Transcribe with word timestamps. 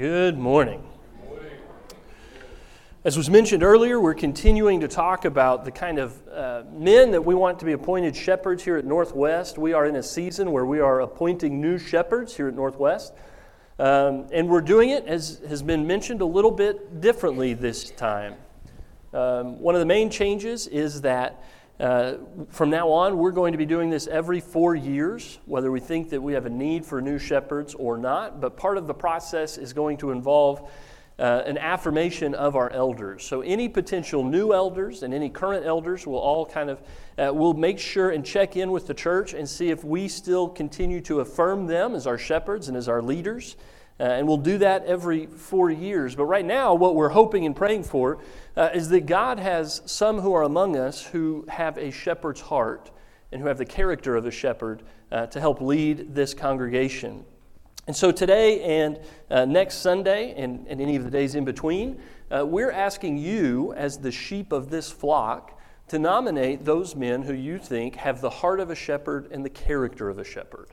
Good 0.00 0.38
morning. 0.38 0.82
As 3.04 3.18
was 3.18 3.28
mentioned 3.28 3.62
earlier, 3.62 4.00
we're 4.00 4.14
continuing 4.14 4.80
to 4.80 4.88
talk 4.88 5.26
about 5.26 5.66
the 5.66 5.70
kind 5.70 5.98
of 5.98 6.18
uh, 6.26 6.62
men 6.72 7.10
that 7.10 7.22
we 7.22 7.34
want 7.34 7.58
to 7.58 7.66
be 7.66 7.72
appointed 7.72 8.16
shepherds 8.16 8.64
here 8.64 8.78
at 8.78 8.86
Northwest. 8.86 9.58
We 9.58 9.74
are 9.74 9.84
in 9.84 9.96
a 9.96 10.02
season 10.02 10.52
where 10.52 10.64
we 10.64 10.80
are 10.80 11.02
appointing 11.02 11.60
new 11.60 11.76
shepherds 11.76 12.34
here 12.34 12.48
at 12.48 12.54
Northwest. 12.54 13.12
Um, 13.78 14.26
and 14.32 14.48
we're 14.48 14.62
doing 14.62 14.88
it, 14.88 15.04
as 15.04 15.42
has 15.46 15.62
been 15.62 15.86
mentioned, 15.86 16.22
a 16.22 16.26
little 16.26 16.50
bit 16.50 17.02
differently 17.02 17.52
this 17.52 17.90
time. 17.90 18.36
Um, 19.12 19.60
one 19.60 19.74
of 19.74 19.80
the 19.80 19.86
main 19.86 20.08
changes 20.08 20.66
is 20.66 21.02
that 21.02 21.44
uh, 21.80 22.18
from 22.50 22.68
now 22.68 22.90
on, 22.90 23.16
we're 23.16 23.30
going 23.30 23.52
to 23.52 23.58
be 23.58 23.64
doing 23.64 23.88
this 23.88 24.06
every 24.06 24.38
four 24.38 24.74
years, 24.74 25.38
whether 25.46 25.72
we 25.72 25.80
think 25.80 26.10
that 26.10 26.20
we 26.20 26.34
have 26.34 26.44
a 26.44 26.50
need 26.50 26.84
for 26.84 27.00
new 27.00 27.18
shepherds 27.18 27.74
or 27.74 27.96
not. 27.96 28.38
But 28.38 28.58
part 28.58 28.76
of 28.76 28.86
the 28.86 28.92
process 28.92 29.56
is 29.56 29.72
going 29.72 29.96
to 29.98 30.10
involve 30.10 30.70
uh, 31.18 31.42
an 31.46 31.56
affirmation 31.56 32.34
of 32.34 32.54
our 32.54 32.70
elders. 32.70 33.24
So 33.24 33.40
any 33.40 33.66
potential 33.68 34.22
new 34.22 34.52
elders 34.52 35.02
and 35.02 35.14
any 35.14 35.30
current 35.30 35.64
elders 35.64 36.06
will 36.06 36.18
all 36.18 36.44
kind 36.44 36.68
of 36.68 36.82
uh, 37.18 37.32
will 37.32 37.54
make 37.54 37.78
sure 37.78 38.10
and 38.10 38.24
check 38.24 38.56
in 38.56 38.70
with 38.70 38.86
the 38.86 38.94
church 38.94 39.32
and 39.32 39.48
see 39.48 39.70
if 39.70 39.82
we 39.82 40.06
still 40.06 40.48
continue 40.48 41.00
to 41.02 41.20
affirm 41.20 41.66
them 41.66 41.94
as 41.94 42.06
our 42.06 42.18
shepherds 42.18 42.68
and 42.68 42.76
as 42.76 42.88
our 42.88 43.00
leaders. 43.00 43.56
Uh, 44.00 44.04
and 44.04 44.26
we'll 44.26 44.38
do 44.38 44.56
that 44.56 44.82
every 44.86 45.26
four 45.26 45.70
years. 45.70 46.16
But 46.16 46.24
right 46.24 46.44
now, 46.44 46.72
what 46.72 46.94
we're 46.94 47.10
hoping 47.10 47.44
and 47.44 47.54
praying 47.54 47.84
for 47.84 48.18
uh, 48.56 48.70
is 48.72 48.88
that 48.88 49.04
God 49.04 49.38
has 49.38 49.82
some 49.84 50.20
who 50.20 50.32
are 50.32 50.44
among 50.44 50.74
us 50.74 51.04
who 51.04 51.44
have 51.48 51.76
a 51.76 51.90
shepherd's 51.90 52.40
heart 52.40 52.90
and 53.30 53.42
who 53.42 53.48
have 53.48 53.58
the 53.58 53.66
character 53.66 54.16
of 54.16 54.24
a 54.24 54.30
shepherd 54.30 54.82
uh, 55.12 55.26
to 55.26 55.38
help 55.38 55.60
lead 55.60 56.14
this 56.14 56.32
congregation. 56.32 57.26
And 57.86 57.94
so 57.94 58.10
today 58.10 58.62
and 58.80 58.98
uh, 59.30 59.44
next 59.44 59.76
Sunday 59.76 60.34
and, 60.34 60.66
and, 60.68 60.80
any 60.80 60.96
of 60.96 61.04
the 61.04 61.10
days 61.10 61.34
in 61.34 61.44
between, 61.44 62.00
uh, 62.30 62.46
we're 62.46 62.70
asking 62.70 63.18
you, 63.18 63.74
as 63.74 63.98
the 63.98 64.12
sheep 64.12 64.52
of 64.52 64.70
this 64.70 64.90
flock, 64.90 65.58
to 65.88 65.98
nominate 65.98 66.64
those 66.64 66.94
men 66.94 67.22
who 67.22 67.34
you 67.34 67.58
think 67.58 67.96
have 67.96 68.20
the 68.20 68.30
heart 68.30 68.60
of 68.60 68.70
a 68.70 68.74
shepherd 68.74 69.28
and 69.32 69.44
the 69.44 69.50
character 69.50 70.08
of 70.08 70.18
a 70.18 70.24
shepherd. 70.24 70.68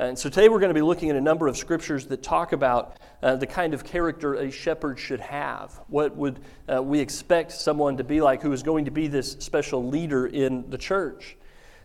And 0.00 0.16
so 0.16 0.28
today 0.28 0.48
we're 0.48 0.60
going 0.60 0.70
to 0.70 0.74
be 0.74 0.80
looking 0.80 1.10
at 1.10 1.16
a 1.16 1.20
number 1.20 1.48
of 1.48 1.56
scriptures 1.56 2.06
that 2.06 2.22
talk 2.22 2.52
about 2.52 2.98
uh, 3.20 3.34
the 3.34 3.48
kind 3.48 3.74
of 3.74 3.82
character 3.82 4.34
a 4.34 4.48
shepherd 4.48 4.96
should 4.96 5.18
have. 5.18 5.72
What 5.88 6.14
would 6.14 6.38
uh, 6.72 6.80
we 6.80 7.00
expect 7.00 7.50
someone 7.50 7.96
to 7.96 8.04
be 8.04 8.20
like 8.20 8.40
who 8.40 8.52
is 8.52 8.62
going 8.62 8.84
to 8.84 8.92
be 8.92 9.08
this 9.08 9.32
special 9.40 9.88
leader 9.88 10.28
in 10.28 10.70
the 10.70 10.78
church? 10.78 11.36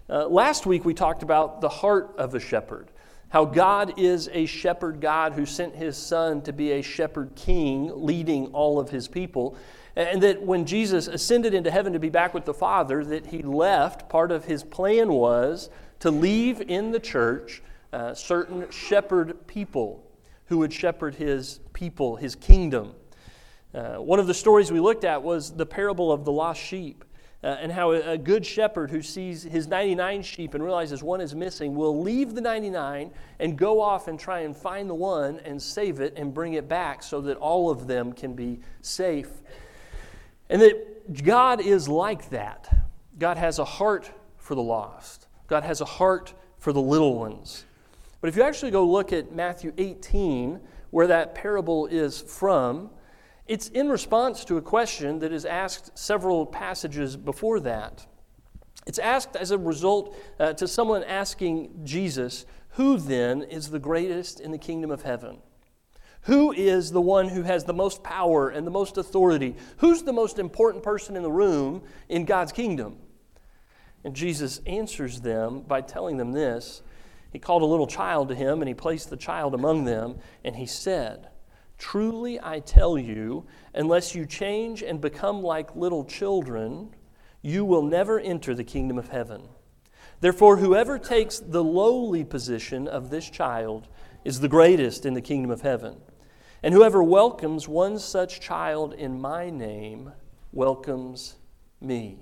Uh, 0.08 0.28
last 0.28 0.68
week 0.68 0.86
we 0.86 0.94
talked 0.94 1.24
about 1.24 1.60
the 1.60 1.70
heart 1.70 2.14
of 2.20 2.36
a 2.36 2.40
shepherd, 2.40 2.92
how 3.30 3.46
God 3.46 3.98
is 3.98 4.30
a 4.32 4.46
shepherd 4.46 5.02
God 5.02 5.34
who 5.34 5.48
sent 5.48 5.74
his 5.74 5.98
son 5.98 6.44
to 6.44 6.54
be 6.54 6.74
a 6.74 6.84
shepherd 6.84 7.34
king 7.36 7.90
leading 7.96 8.46
all 8.50 8.80
of 8.80 8.92
his 8.92 9.08
people. 9.08 9.58
And 9.96 10.22
that 10.22 10.40
when 10.40 10.68
Jesus 10.68 11.08
ascended 11.08 11.56
into 11.56 11.72
heaven 11.72 11.94
to 11.94 12.00
be 12.00 12.10
back 12.10 12.36
with 12.36 12.46
the 12.46 12.54
Father, 12.54 13.04
that 13.06 13.26
he 13.26 13.42
left, 13.42 14.08
part 14.08 14.32
of 14.32 14.46
his 14.46 14.64
plan 14.64 15.14
was 15.14 15.72
to 16.02 16.12
leave 16.12 16.62
in 16.62 16.92
the 16.92 17.00
church 17.00 17.64
uh, 17.94 18.14
certain 18.14 18.70
shepherd 18.72 19.46
people 19.46 20.04
who 20.46 20.58
would 20.58 20.74
shepherd 20.74 21.16
his 21.16 21.60
people, 21.74 22.16
his 22.16 22.36
kingdom. 22.36 22.94
Uh, 23.74 23.96
one 23.96 24.20
of 24.20 24.28
the 24.28 24.34
stories 24.34 24.72
we 24.72 24.80
looked 24.80 25.04
at 25.04 25.22
was 25.22 25.56
the 25.56 25.66
parable 25.66 26.12
of 26.12 26.26
the 26.26 26.32
lost 26.32 26.62
sheep. 26.62 27.06
Uh, 27.44 27.58
and 27.60 27.74
how 27.74 27.92
a, 27.92 28.14
a 28.14 28.18
good 28.18 28.46
shepherd 28.46 28.90
who 28.90 29.02
sees 29.02 29.44
his 29.44 29.68
99 29.68 30.22
sheep 30.24 30.54
and 30.54 30.64
realizes 30.64 31.04
one 31.04 31.20
is 31.20 31.36
missing 31.36 31.76
will 31.76 32.02
leave 32.02 32.36
the 32.36 32.40
99 32.40 33.12
and 33.40 33.58
go 33.58 33.82
off 33.82 34.08
and 34.08 34.18
try 34.18 34.40
and 34.40 34.56
find 34.56 34.90
the 34.90 34.96
one 34.96 35.40
and 35.40 35.62
save 35.62 36.00
it 36.00 36.14
and 36.16 36.34
bring 36.34 36.54
it 36.54 36.70
back 36.70 37.04
so 37.04 37.20
that 37.20 37.36
all 37.38 37.70
of 37.70 37.86
them 37.86 38.14
can 38.14 38.34
be 38.34 38.62
safe. 38.82 39.30
And 40.50 40.62
that 40.62 41.24
God 41.24 41.60
is 41.60 41.90
like 41.90 42.30
that. 42.30 42.74
God 43.20 43.36
has 43.36 43.60
a 43.60 43.66
heart 43.66 44.10
for 44.38 44.56
the 44.56 44.64
lost, 44.64 45.28
God 45.48 45.64
has 45.64 45.82
a 45.82 45.86
heart 45.86 46.34
for 46.60 46.72
the 46.72 46.82
little 46.82 47.20
ones. 47.20 47.66
But 48.24 48.30
if 48.30 48.38
you 48.38 48.44
actually 48.44 48.72
go 48.72 48.86
look 48.86 49.12
at 49.12 49.36
Matthew 49.36 49.74
18, 49.78 50.62
where 50.92 51.08
that 51.08 51.36
parable 51.36 51.88
is 51.88 52.22
from, 52.22 52.90
it's 53.48 53.68
in 53.68 53.90
response 53.90 54.46
to 54.46 54.56
a 54.56 54.62
question 54.62 55.20
that 55.20 55.34
is 55.34 55.44
asked 55.44 56.00
several 56.00 56.46
passages 56.46 57.18
before 57.18 57.60
that. 57.60 58.08
It's 58.88 58.98
asked 58.98 59.36
as 59.36 59.52
a 59.52 59.58
result 59.58 60.16
uh, 60.40 60.54
to 60.54 60.70
someone 60.70 61.04
asking 61.04 61.82
Jesus, 61.84 62.46
Who 62.76 62.96
then 62.96 63.42
is 63.42 63.72
the 63.72 63.80
greatest 63.80 64.40
in 64.40 64.52
the 64.52 64.58
kingdom 64.58 64.90
of 64.90 65.02
heaven? 65.02 65.40
Who 66.22 66.54
is 66.54 66.94
the 66.94 67.02
one 67.02 67.28
who 67.28 67.42
has 67.42 67.66
the 67.66 67.74
most 67.74 68.04
power 68.04 68.48
and 68.48 68.66
the 68.66 68.72
most 68.72 68.98
authority? 68.98 69.54
Who's 69.80 70.04
the 70.04 70.14
most 70.14 70.40
important 70.40 70.82
person 70.82 71.18
in 71.18 71.24
the 71.24 71.30
room 71.30 71.84
in 72.08 72.24
God's 72.24 72.54
kingdom? 72.54 73.00
And 74.06 74.16
Jesus 74.16 74.62
answers 74.66 75.20
them 75.20 75.60
by 75.60 75.82
telling 75.82 76.16
them 76.16 76.32
this 76.32 76.84
he 77.34 77.40
called 77.40 77.64
a 77.64 77.66
little 77.66 77.88
child 77.88 78.30
to 78.30 78.36
him, 78.36 78.62
and 78.62 78.68
he 78.68 78.76
placed 78.76 79.10
the 79.10 79.18
child 79.18 79.56
among 79.56 79.86
them, 79.86 80.20
and 80.46 80.56
he 80.56 80.68
said, 80.68 81.30
Truly 81.80 82.40
I 82.40 82.60
tell 82.60 82.96
you, 82.96 83.46
unless 83.74 84.14
you 84.14 84.28
change 84.28 84.84
and 84.84 85.02
become 85.02 85.42
like 85.42 85.76
little 85.76 86.06
children, 86.06 86.96
you 87.42 87.66
will 87.66 87.82
never 87.82 88.20
enter 88.20 88.54
the 88.54 88.64
kingdom 88.64 89.00
of 89.00 89.10
heaven. 89.10 89.50
Therefore, 90.22 90.58
whoever 90.58 91.00
takes 91.00 91.40
the 91.40 91.64
lowly 91.64 92.24
position 92.24 92.88
of 92.88 93.10
this 93.10 93.30
child 93.30 93.88
is 94.24 94.40
the 94.40 94.48
greatest 94.48 95.04
in 95.04 95.16
the 95.16 95.22
kingdom 95.22 95.50
of 95.50 95.62
heaven. 95.62 95.98
And 96.62 96.74
whoever 96.74 97.04
welcomes 97.04 97.68
one 97.68 97.98
such 97.98 98.40
child 98.40 98.94
in 98.94 99.20
my 99.20 99.50
name 99.50 100.14
welcomes 100.52 101.36
me. 101.82 102.20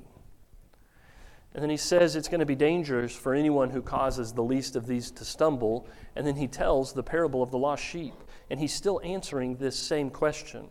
And 1.54 1.62
then 1.62 1.70
he 1.70 1.78
says 1.78 2.16
it's 2.16 2.30
going 2.30 2.40
to 2.40 2.46
be 2.46 2.56
dangerous 2.56 3.14
for 3.14 3.34
anyone 3.34 3.72
who 3.72 3.82
causes 3.82 4.32
the 4.32 4.44
least 4.44 4.76
of 4.76 4.88
these 4.88 5.12
to 5.12 5.26
stumble. 5.26 5.88
And 6.16 6.26
then 6.26 6.38
he 6.38 6.48
tells 6.48 6.94
the 6.94 7.04
parable 7.04 7.44
of 7.44 7.52
the 7.52 7.58
lost 7.58 7.84
sheep. 7.84 8.14
And 8.50 8.60
he's 8.60 8.74
still 8.74 9.02
answering 9.04 9.58
this 9.58 9.78
same 9.78 10.10
question 10.10 10.70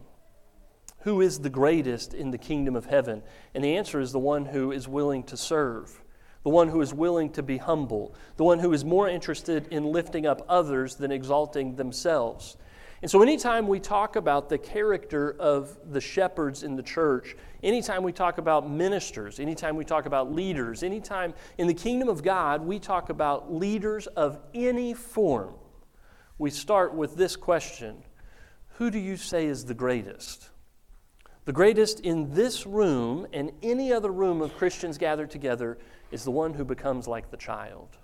Who 1.01 1.21
is 1.21 1.41
the 1.41 1.51
greatest 1.51 2.15
in 2.15 2.31
the 2.31 2.39
kingdom 2.39 2.77
of 2.77 2.87
heaven? 2.87 3.23
And 3.55 3.63
the 3.63 3.77
answer 3.77 4.01
is 4.01 4.13
the 4.13 4.19
one 4.19 4.47
who 4.47 4.73
is 4.73 4.89
willing 4.89 5.23
to 5.25 5.37
serve, 5.37 6.03
the 6.45 6.51
one 6.51 6.69
who 6.69 6.81
is 6.81 6.95
willing 6.95 7.31
to 7.33 7.43
be 7.43 7.59
humble, 7.59 8.15
the 8.39 8.45
one 8.45 8.61
who 8.61 8.73
is 8.73 8.85
more 8.85 9.09
interested 9.09 9.69
in 9.69 9.85
lifting 9.85 10.27
up 10.27 10.47
others 10.49 10.95
than 10.95 11.13
exalting 11.13 11.77
themselves. 11.77 12.57
And 13.03 13.11
so, 13.11 13.23
anytime 13.23 13.67
we 13.67 13.81
talk 13.81 14.17
about 14.17 14.51
the 14.51 14.59
character 14.59 15.35
of 15.39 15.75
the 15.91 16.03
shepherds 16.03 16.63
in 16.63 16.77
the 16.77 16.83
church, 16.83 17.35
anytime 17.63 18.03
we 18.03 18.13
talk 18.13 18.37
about 18.37 18.69
ministers, 18.69 19.41
anytime 19.41 19.77
we 19.77 19.87
talk 19.87 20.05
about 20.05 20.33
leaders, 20.33 20.83
anytime 20.83 21.33
in 21.57 21.67
the 21.67 21.75
kingdom 21.75 22.09
of 22.09 22.23
God 22.23 22.61
we 22.61 22.79
talk 22.79 23.09
about 23.09 23.53
leaders 23.53 24.07
of 24.07 24.39
any 24.53 24.93
form, 24.93 25.55
we 26.37 26.51
start 26.51 26.95
with 26.95 27.17
this 27.17 27.37
question 27.37 28.03
Who 28.75 28.91
do 28.91 28.99
you 28.99 29.17
say 29.17 29.47
is 29.47 29.65
the 29.65 29.75
greatest? 29.75 30.51
The 31.47 31.53
greatest 31.53 32.01
in 32.01 32.35
this 32.35 32.67
room 32.67 33.27
and 33.33 33.51
any 33.63 33.95
other 33.95 34.13
room 34.13 34.43
of 34.43 34.55
Christians 34.59 34.99
gathered 34.99 35.31
together 35.31 35.79
is 36.11 36.23
the 36.23 36.31
one 36.31 36.53
who 36.53 36.67
becomes 36.67 37.09
like 37.09 37.31
the 37.31 37.39
child. 37.39 37.97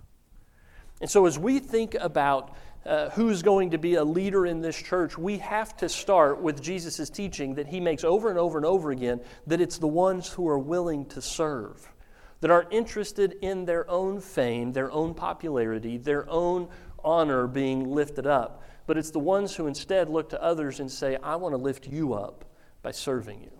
And 0.99 1.09
so, 1.09 1.27
as 1.27 1.37
we 1.37 1.59
think 1.59 1.93
about 1.93 2.55
uh, 2.85 3.09
who's 3.09 3.41
going 3.41 3.71
to 3.71 3.77
be 3.77 3.95
a 3.95 4.03
leader 4.03 4.45
in 4.45 4.61
this 4.61 4.81
church, 4.81 5.17
we 5.17 5.37
have 5.39 5.75
to 5.77 5.89
start 5.89 6.41
with 6.41 6.61
Jesus' 6.61 7.09
teaching 7.09 7.55
that 7.55 7.67
he 7.67 7.79
makes 7.79 8.03
over 8.03 8.29
and 8.29 8.39
over 8.39 8.57
and 8.57 8.65
over 8.65 8.91
again 8.91 9.19
that 9.45 9.59
it's 9.59 9.77
the 9.77 9.87
ones 9.87 10.29
who 10.29 10.47
are 10.47 10.59
willing 10.59 11.05
to 11.07 11.21
serve, 11.21 11.91
that 12.39 12.49
are 12.49 12.65
interested 12.71 13.35
in 13.41 13.65
their 13.65 13.89
own 13.89 14.21
fame, 14.21 14.71
their 14.71 14.91
own 14.91 15.13
popularity, 15.13 15.97
their 15.97 16.29
own 16.29 16.69
honor 17.03 17.45
being 17.45 17.91
lifted 17.91 18.25
up. 18.25 18.63
But 18.85 18.97
it's 18.97 19.11
the 19.11 19.19
ones 19.19 19.53
who 19.53 19.67
instead 19.67 20.07
look 20.07 20.29
to 20.29 20.41
others 20.41 20.79
and 20.79 20.89
say, 20.89 21.17
I 21.21 21.35
want 21.35 21.53
to 21.53 21.57
lift 21.57 21.87
you 21.87 22.13
up 22.13 22.45
by 22.81 22.91
serving 22.91 23.41
you. 23.41 23.51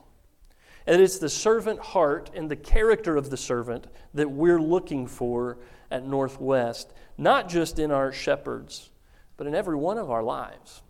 And 0.85 1.01
it's 1.01 1.19
the 1.19 1.29
servant 1.29 1.81
heart 1.81 2.31
and 2.33 2.49
the 2.49 2.55
character 2.55 3.17
of 3.17 3.29
the 3.29 3.35
servant 3.35 3.87
that 4.13 4.31
we're 4.31 4.61
looking 4.61 5.05
for 5.05 5.57
at 5.91 6.05
Northwest, 6.05 6.93
not 7.17 7.49
just 7.49 7.77
in 7.77 7.91
our 7.91 8.13
shepherds 8.13 8.89
but 9.37 9.47
in 9.47 9.55
every 9.55 9.75
one 9.75 9.97
of 9.97 10.09
our 10.09 10.23
lives. 10.23 10.81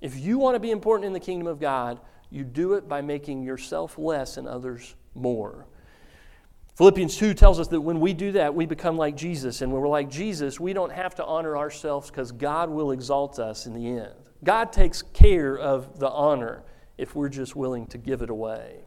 If 0.00 0.18
you 0.18 0.38
want 0.38 0.56
to 0.56 0.60
be 0.60 0.70
important 0.70 1.06
in 1.06 1.12
the 1.12 1.20
kingdom 1.20 1.46
of 1.46 1.60
God, 1.60 2.00
you 2.30 2.44
do 2.44 2.74
it 2.74 2.88
by 2.88 3.02
making 3.02 3.42
yourself 3.42 3.98
less 3.98 4.36
and 4.36 4.48
others 4.48 4.94
more. 5.14 5.66
Philippians 6.76 7.16
2 7.16 7.34
tells 7.34 7.60
us 7.60 7.68
that 7.68 7.80
when 7.80 8.00
we 8.00 8.14
do 8.14 8.32
that, 8.32 8.54
we 8.54 8.64
become 8.64 8.96
like 8.96 9.14
Jesus. 9.14 9.60
And 9.60 9.70
when 9.70 9.82
we're 9.82 9.88
like 9.88 10.08
Jesus, 10.08 10.58
we 10.58 10.72
don't 10.72 10.92
have 10.92 11.14
to 11.16 11.24
honor 11.24 11.58
ourselves 11.58 12.08
because 12.10 12.32
God 12.32 12.70
will 12.70 12.92
exalt 12.92 13.38
us 13.38 13.66
in 13.66 13.74
the 13.74 13.86
end. 13.86 14.14
God 14.42 14.72
takes 14.72 15.02
care 15.02 15.58
of 15.58 15.98
the 15.98 16.08
honor 16.08 16.62
if 16.96 17.14
we're 17.14 17.28
just 17.28 17.54
willing 17.54 17.86
to 17.88 17.98
give 17.98 18.22
it 18.22 18.30
away. 18.30 18.80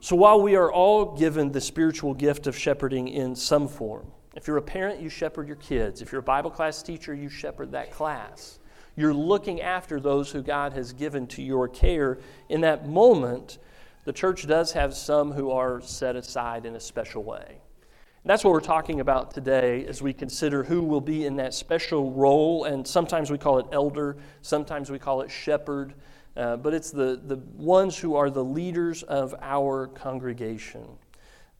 So 0.00 0.16
while 0.16 0.40
we 0.42 0.56
are 0.56 0.72
all 0.72 1.16
given 1.16 1.52
the 1.52 1.60
spiritual 1.60 2.12
gift 2.12 2.48
of 2.48 2.58
shepherding 2.58 3.06
in 3.06 3.36
some 3.36 3.68
form, 3.68 4.10
if 4.34 4.46
you're 4.46 4.56
a 4.56 4.62
parent, 4.62 5.00
you 5.00 5.08
shepherd 5.08 5.46
your 5.46 5.56
kids. 5.56 6.00
If 6.00 6.12
you're 6.12 6.20
a 6.20 6.24
Bible 6.24 6.50
class 6.50 6.82
teacher, 6.82 7.14
you 7.14 7.28
shepherd 7.28 7.72
that 7.72 7.90
class. 7.90 8.58
You're 8.96 9.14
looking 9.14 9.60
after 9.60 10.00
those 10.00 10.30
who 10.30 10.42
God 10.42 10.72
has 10.74 10.92
given 10.92 11.26
to 11.28 11.42
your 11.42 11.68
care. 11.68 12.18
In 12.48 12.60
that 12.62 12.88
moment, 12.88 13.58
the 14.04 14.12
church 14.12 14.46
does 14.46 14.72
have 14.72 14.94
some 14.94 15.32
who 15.32 15.50
are 15.50 15.80
set 15.80 16.16
aside 16.16 16.66
in 16.66 16.76
a 16.76 16.80
special 16.80 17.22
way. 17.22 17.46
And 17.48 18.30
that's 18.30 18.44
what 18.44 18.52
we're 18.52 18.60
talking 18.60 19.00
about 19.00 19.32
today 19.32 19.84
as 19.86 20.00
we 20.00 20.12
consider 20.12 20.62
who 20.62 20.82
will 20.82 21.00
be 21.00 21.26
in 21.26 21.36
that 21.36 21.54
special 21.54 22.12
role. 22.12 22.64
And 22.64 22.86
sometimes 22.86 23.30
we 23.30 23.38
call 23.38 23.58
it 23.58 23.66
elder, 23.72 24.16
sometimes 24.42 24.90
we 24.90 24.98
call 24.98 25.22
it 25.22 25.30
shepherd. 25.30 25.94
Uh, 26.36 26.56
but 26.56 26.72
it's 26.72 26.90
the, 26.90 27.20
the 27.26 27.36
ones 27.56 27.98
who 27.98 28.14
are 28.14 28.30
the 28.30 28.44
leaders 28.44 29.02
of 29.02 29.34
our 29.42 29.88
congregation. 29.88 30.86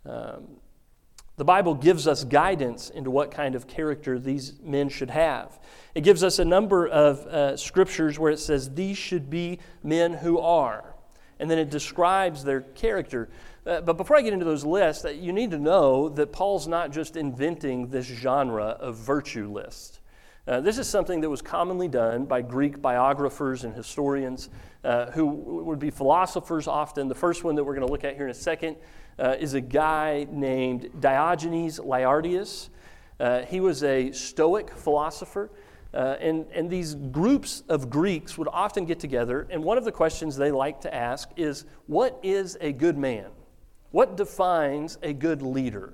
Um, 0.07 0.45
the 1.37 1.45
Bible 1.45 1.75
gives 1.75 2.07
us 2.07 2.25
guidance 2.25 2.91
into 2.91 3.11
what 3.11 3.31
kind 3.31 3.55
of 3.55 3.67
character 3.67 4.19
these 4.19 4.61
men 4.63 4.89
should 4.89 5.11
have. 5.11 5.59
It 5.95 6.03
gives 6.03 6.23
us 6.23 6.39
a 6.39 6.45
number 6.45 6.87
of 6.87 7.21
uh, 7.27 7.57
scriptures 7.57 8.19
where 8.19 8.31
it 8.31 8.39
says, 8.39 8.75
These 8.75 8.99
should 8.99 9.31
be 9.31 9.59
men 9.83 10.13
who 10.13 10.39
are. 10.39 10.95
And 11.41 11.51
then 11.51 11.59
it 11.59 11.71
describes 11.71 12.45
their 12.45 12.61
character. 12.61 13.29
Uh, 13.67 13.81
but 13.81 13.97
before 13.97 14.17
I 14.17 14.23
get 14.23 14.33
into 14.33 14.45
those 14.45 14.65
lists, 14.65 15.05
uh, 15.05 15.09
you 15.09 15.33
need 15.33 15.51
to 15.53 15.59
know 15.59 16.09
that 16.11 16.33
Paul's 16.33 16.69
not 16.69 16.93
just 16.93 17.17
inventing 17.17 17.89
this 17.89 18.07
genre 18.07 18.67
of 18.67 18.97
virtue 18.97 19.51
list. 19.51 20.01
Uh, 20.47 20.61
this 20.61 20.77
is 20.77 20.89
something 20.89 21.21
that 21.21 21.31
was 21.31 21.41
commonly 21.41 21.87
done 21.87 22.25
by 22.25 22.43
Greek 22.43 22.83
biographers 22.83 23.63
and 23.63 23.75
historians 23.75 24.51
uh, 24.83 25.11
who 25.13 25.27
would 25.27 25.79
be 25.79 25.91
philosophers 25.91 26.67
often. 26.67 27.07
The 27.07 27.15
first 27.15 27.45
one 27.45 27.55
that 27.55 27.63
we're 27.63 27.75
going 27.75 27.87
to 27.87 27.93
look 27.93 28.03
at 28.03 28.17
here 28.17 28.25
in 28.25 28.31
a 28.31 28.35
second 28.35 28.77
uh, 29.19 29.37
is 29.39 29.55
a 29.55 29.61
guy 29.61 30.27
named 30.31 30.91
Diogenes 31.01 31.79
Laertius. 31.79 32.71
Uh, 33.19 33.43
he 33.43 33.61
was 33.61 33.83
a 33.83 34.13
Stoic 34.13 34.71
philosopher. 34.71 35.51
Uh, 35.95 36.17
and, 36.21 36.47
and 36.55 36.71
these 36.71 36.95
groups 36.95 37.63
of 37.69 37.91
Greeks 37.91 38.39
would 38.39 38.49
often 38.51 38.87
get 38.87 38.99
together, 38.99 39.47
and 39.51 39.63
one 39.63 39.77
of 39.77 39.85
the 39.85 39.93
questions 39.93 40.37
they 40.37 40.51
like 40.51 40.81
to 40.81 40.95
ask 40.95 41.29
is 41.37 41.67
What 41.87 42.19
is 42.23 42.57
a 42.63 42.73
good 42.73 42.97
man? 42.97 43.27
What 43.91 44.17
defines 44.17 44.97
a 45.03 45.13
good 45.13 45.43
leader? 45.43 45.93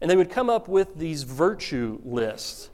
And 0.00 0.10
they 0.10 0.16
would 0.16 0.30
come 0.30 0.50
up 0.50 0.68
with 0.68 0.96
these 0.96 1.22
virtue 1.22 2.00
lists. 2.04 2.70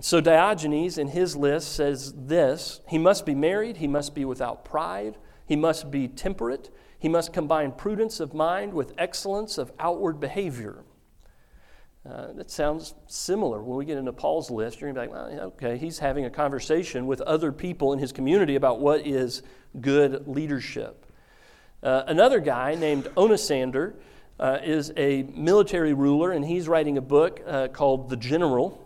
So 0.00 0.20
Diogenes 0.20 0.98
in 0.98 1.08
his 1.08 1.34
list 1.34 1.74
says 1.74 2.12
this 2.12 2.80
He 2.88 2.98
must 2.98 3.26
be 3.26 3.34
married, 3.34 3.78
he 3.78 3.88
must 3.88 4.14
be 4.14 4.24
without 4.24 4.64
pride, 4.64 5.16
he 5.46 5.56
must 5.56 5.90
be 5.90 6.06
temperate, 6.06 6.70
he 6.98 7.08
must 7.08 7.32
combine 7.32 7.72
prudence 7.72 8.20
of 8.20 8.34
mind 8.34 8.74
with 8.74 8.92
excellence 8.98 9.58
of 9.58 9.72
outward 9.78 10.18
behavior. 10.20 10.84
Uh, 12.08 12.32
that 12.32 12.50
sounds 12.50 12.94
similar. 13.06 13.62
When 13.62 13.76
we 13.76 13.84
get 13.84 13.98
into 13.98 14.12
Paul's 14.12 14.50
list, 14.50 14.80
you're 14.80 14.92
going 14.92 15.08
to 15.08 15.12
be 15.12 15.18
like, 15.18 15.30
well, 15.30 15.46
okay, 15.48 15.76
he's 15.76 15.98
having 15.98 16.24
a 16.24 16.30
conversation 16.30 17.06
with 17.06 17.20
other 17.22 17.52
people 17.52 17.92
in 17.92 17.98
his 17.98 18.12
community 18.12 18.54
about 18.56 18.80
what 18.80 19.06
is 19.06 19.42
good 19.80 20.26
leadership. 20.26 21.06
Uh, 21.82 22.04
another 22.06 22.40
guy 22.40 22.74
named 22.74 23.04
Onosander 23.16 23.94
uh, 24.40 24.58
is 24.62 24.92
a 24.96 25.24
military 25.34 25.92
ruler, 25.92 26.32
and 26.32 26.44
he's 26.44 26.66
writing 26.66 26.96
a 26.96 27.02
book 27.02 27.40
uh, 27.46 27.68
called 27.68 28.08
The 28.08 28.16
General 28.16 28.84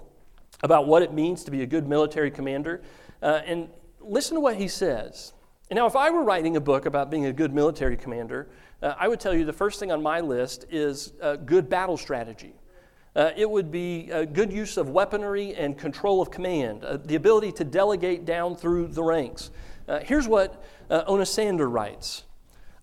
about 0.63 0.87
what 0.87 1.03
it 1.03 1.13
means 1.13 1.45
to 1.45 1.51
be 1.51 1.63
a 1.63 1.67
good 1.67 1.87
military 1.87 2.31
commander. 2.31 2.83
Uh, 3.23 3.41
and 3.47 3.69
listen 4.01 4.35
to 4.35 4.41
what 4.41 4.57
he 4.57 4.69
says. 4.69 5.33
And 5.73 5.79
now, 5.79 5.87
if 5.87 5.97
I 5.97 6.11
were 6.11 6.23
writing 6.23 6.59
a 6.59 6.61
book 6.61 6.85
about 6.85 7.11
being 7.11 7.25
a 7.25 7.33
good 7.33 7.55
military 7.55 7.97
commander, 7.97 8.47
uh, 8.83 8.93
I 8.99 9.09
would 9.09 9.19
tell 9.19 9.33
you 9.33 9.47
the 9.47 9.55
first 9.55 9.81
thing 9.81 9.91
on 9.91 10.03
my 10.03 10.21
list 10.21 10.67
is 10.71 11.15
uh, 11.23 11.37
good 11.37 11.71
battle 11.71 11.97
strategy. 11.97 12.53
Uh, 13.17 13.31
it 13.39 13.49
would 13.49 13.71
be 13.71 14.11
a 14.11 14.27
good 14.27 14.53
use 14.53 14.77
of 14.77 14.91
weaponry 14.91 15.55
and 15.55 15.79
control 15.79 16.21
of 16.21 16.31
command, 16.31 16.85
uh, 16.85 16.99
the 16.99 17.15
ability 17.15 17.53
to 17.53 17.65
delegate 17.65 18.27
down 18.27 18.55
through 18.55 18.89
the 18.89 19.03
ranks. 19.03 19.51
Uh, 19.89 20.01
here's 20.01 20.29
what 20.29 20.63
uh, 20.91 21.11
Onosander 21.11 21.73
writes 21.73 22.25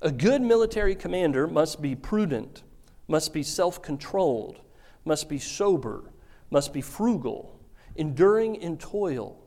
A 0.02 0.12
good 0.12 0.42
military 0.42 0.96
commander 0.96 1.46
must 1.46 1.84
be 1.84 1.94
prudent, 1.94 2.64
must 3.08 3.34
be 3.34 3.44
self 3.44 3.84
controlled, 3.84 4.62
must 5.06 5.30
be 5.30 5.38
sober, 5.38 6.12
must 6.50 6.74
be 6.74 6.82
frugal, 6.82 7.60
enduring 7.96 8.56
in 8.56 8.80
toil, 8.80 9.38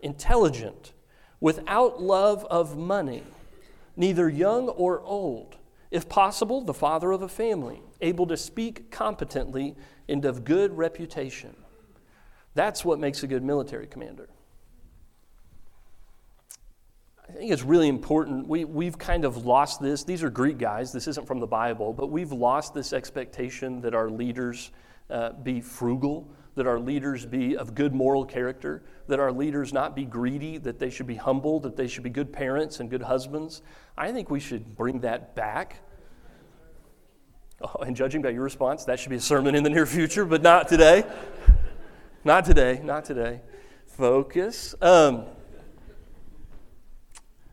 intelligent 0.00 0.93
without 1.44 2.00
love 2.00 2.42
of 2.46 2.74
money, 2.74 3.22
neither 3.98 4.30
young 4.30 4.66
or 4.70 5.02
old, 5.02 5.56
if 5.90 6.08
possible, 6.08 6.62
the 6.62 6.72
father 6.72 7.12
of 7.12 7.20
a 7.20 7.28
family, 7.28 7.82
able 8.00 8.26
to 8.26 8.34
speak 8.34 8.90
competently 8.90 9.76
and 10.08 10.24
of 10.24 10.42
good 10.42 10.74
reputation. 10.74 11.54
That's 12.54 12.82
what 12.82 12.98
makes 12.98 13.22
a 13.24 13.26
good 13.26 13.42
military 13.42 13.86
commander. 13.86 14.30
I 17.28 17.32
think 17.32 17.52
it's 17.52 17.62
really 17.62 17.88
important. 17.88 18.48
We, 18.48 18.64
we've 18.64 18.96
kind 18.96 19.26
of 19.26 19.44
lost 19.44 19.82
this. 19.82 20.02
These 20.02 20.22
are 20.22 20.30
Greek 20.30 20.56
guys. 20.56 20.92
This 20.94 21.06
isn't 21.08 21.26
from 21.26 21.40
the 21.40 21.46
Bible, 21.46 21.92
but 21.92 22.06
we've 22.06 22.32
lost 22.32 22.72
this 22.72 22.94
expectation 22.94 23.82
that 23.82 23.94
our 23.94 24.08
leaders 24.08 24.70
uh, 25.10 25.32
be 25.32 25.60
frugal, 25.60 26.26
that 26.54 26.66
our 26.66 26.78
leaders 26.78 27.26
be 27.26 27.56
of 27.56 27.74
good 27.74 27.94
moral 27.94 28.24
character, 28.24 28.82
that 29.08 29.18
our 29.18 29.32
leaders 29.32 29.72
not 29.72 29.96
be 29.96 30.04
greedy, 30.04 30.58
that 30.58 30.78
they 30.78 30.90
should 30.90 31.06
be 31.06 31.16
humble, 31.16 31.60
that 31.60 31.76
they 31.76 31.86
should 31.86 32.04
be 32.04 32.10
good 32.10 32.32
parents 32.32 32.80
and 32.80 32.90
good 32.90 33.02
husbands. 33.02 33.62
I 33.96 34.12
think 34.12 34.30
we 34.30 34.40
should 34.40 34.76
bring 34.76 35.00
that 35.00 35.34
back. 35.34 35.78
Oh, 37.60 37.82
and 37.82 37.96
judging 37.96 38.22
by 38.22 38.30
your 38.30 38.42
response, 38.42 38.84
that 38.84 38.98
should 38.98 39.10
be 39.10 39.16
a 39.16 39.20
sermon 39.20 39.54
in 39.54 39.62
the 39.62 39.70
near 39.70 39.86
future, 39.86 40.24
but 40.24 40.42
not 40.42 40.68
today. 40.68 41.04
not 42.24 42.44
today, 42.44 42.80
not 42.82 43.04
today. 43.04 43.40
Focus. 43.86 44.74
Um, 44.80 45.24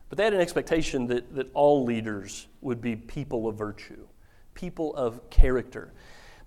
but 0.08 0.18
they 0.18 0.24
had 0.24 0.34
an 0.34 0.40
expectation 0.40 1.06
that, 1.06 1.34
that 1.34 1.50
all 1.54 1.84
leaders 1.84 2.46
would 2.60 2.80
be 2.80 2.96
people 2.96 3.48
of 3.48 3.56
virtue, 3.56 4.06
people 4.54 4.94
of 4.94 5.30
character. 5.30 5.92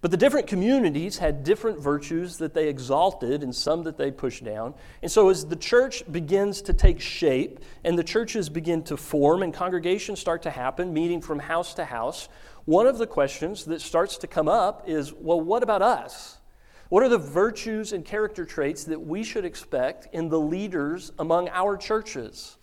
But 0.05 0.11
the 0.11 0.17
different 0.17 0.45
communities 0.45 1.17
had 1.17 1.43
different 1.43 1.79
virtues 1.79 2.37
that 2.37 2.53
they 2.53 2.67
exalted 2.69 3.41
and 3.41 3.55
some 3.55 3.81
that 3.85 3.97
they 3.97 4.11
pushed 4.11 4.43
down. 4.43 4.75
And 5.01 5.11
so, 5.11 5.29
as 5.29 5.47
the 5.47 5.55
church 5.55 6.03
begins 6.11 6.61
to 6.61 6.73
take 6.73 7.01
shape 7.01 7.59
and 7.83 7.97
the 7.97 8.03
churches 8.03 8.47
begin 8.47 8.83
to 8.83 8.97
form 8.97 9.41
and 9.41 9.51
congregations 9.51 10.19
start 10.19 10.43
to 10.43 10.51
happen, 10.51 10.93
meeting 10.93 11.21
from 11.21 11.39
house 11.39 11.73
to 11.73 11.85
house, 11.85 12.29
one 12.65 12.85
of 12.85 12.99
the 12.99 13.07
questions 13.07 13.65
that 13.65 13.81
starts 13.81 14.17
to 14.17 14.27
come 14.27 14.47
up 14.47 14.83
is 14.87 15.11
well, 15.11 15.41
what 15.41 15.63
about 15.63 15.81
us? 15.81 16.37
What 16.89 17.01
are 17.01 17.09
the 17.09 17.17
virtues 17.17 17.91
and 17.91 18.05
character 18.05 18.45
traits 18.45 18.83
that 18.83 19.01
we 19.01 19.23
should 19.23 19.43
expect 19.43 20.13
in 20.13 20.29
the 20.29 20.39
leaders 20.39 21.13
among 21.17 21.49
our 21.49 21.77
churches? 21.77 22.57